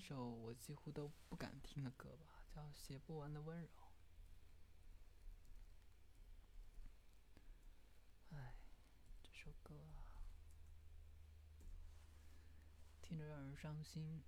[0.08, 3.68] 首我几乎都不敢听的歌吧，叫《写不完的温柔》。
[8.34, 8.56] 哎，
[9.22, 9.76] 这首歌，
[13.02, 14.24] 听着让人伤心、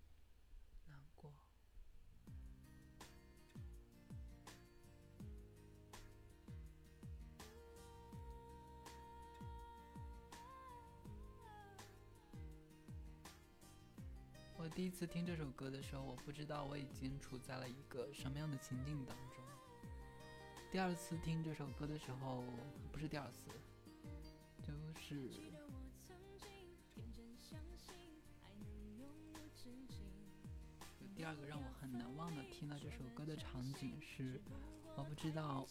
[14.75, 19.43] 第一次听这首歌的时候，我不知道我已经处在了一个什么样的情境当中。
[20.71, 22.43] 第二次听这首歌的时候，
[22.91, 23.49] 不是第二次，
[24.61, 25.29] 就是
[31.15, 34.39] 第二个让我很难忘的听到这首歌的场景是，
[34.95, 35.67] 我不知道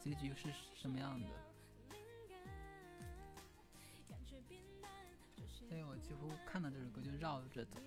[0.00, 1.53] 结局是什么样的。
[5.74, 7.80] 所以我几乎看到这首歌就绕着走。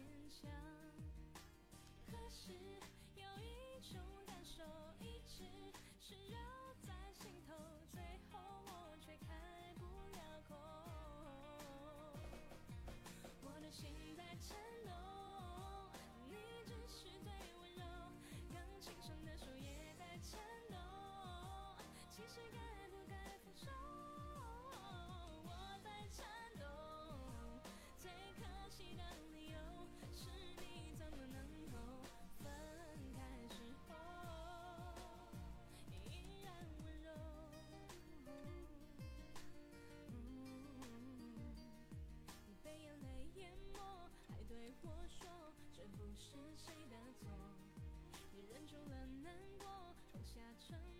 [50.28, 50.97] 下沉。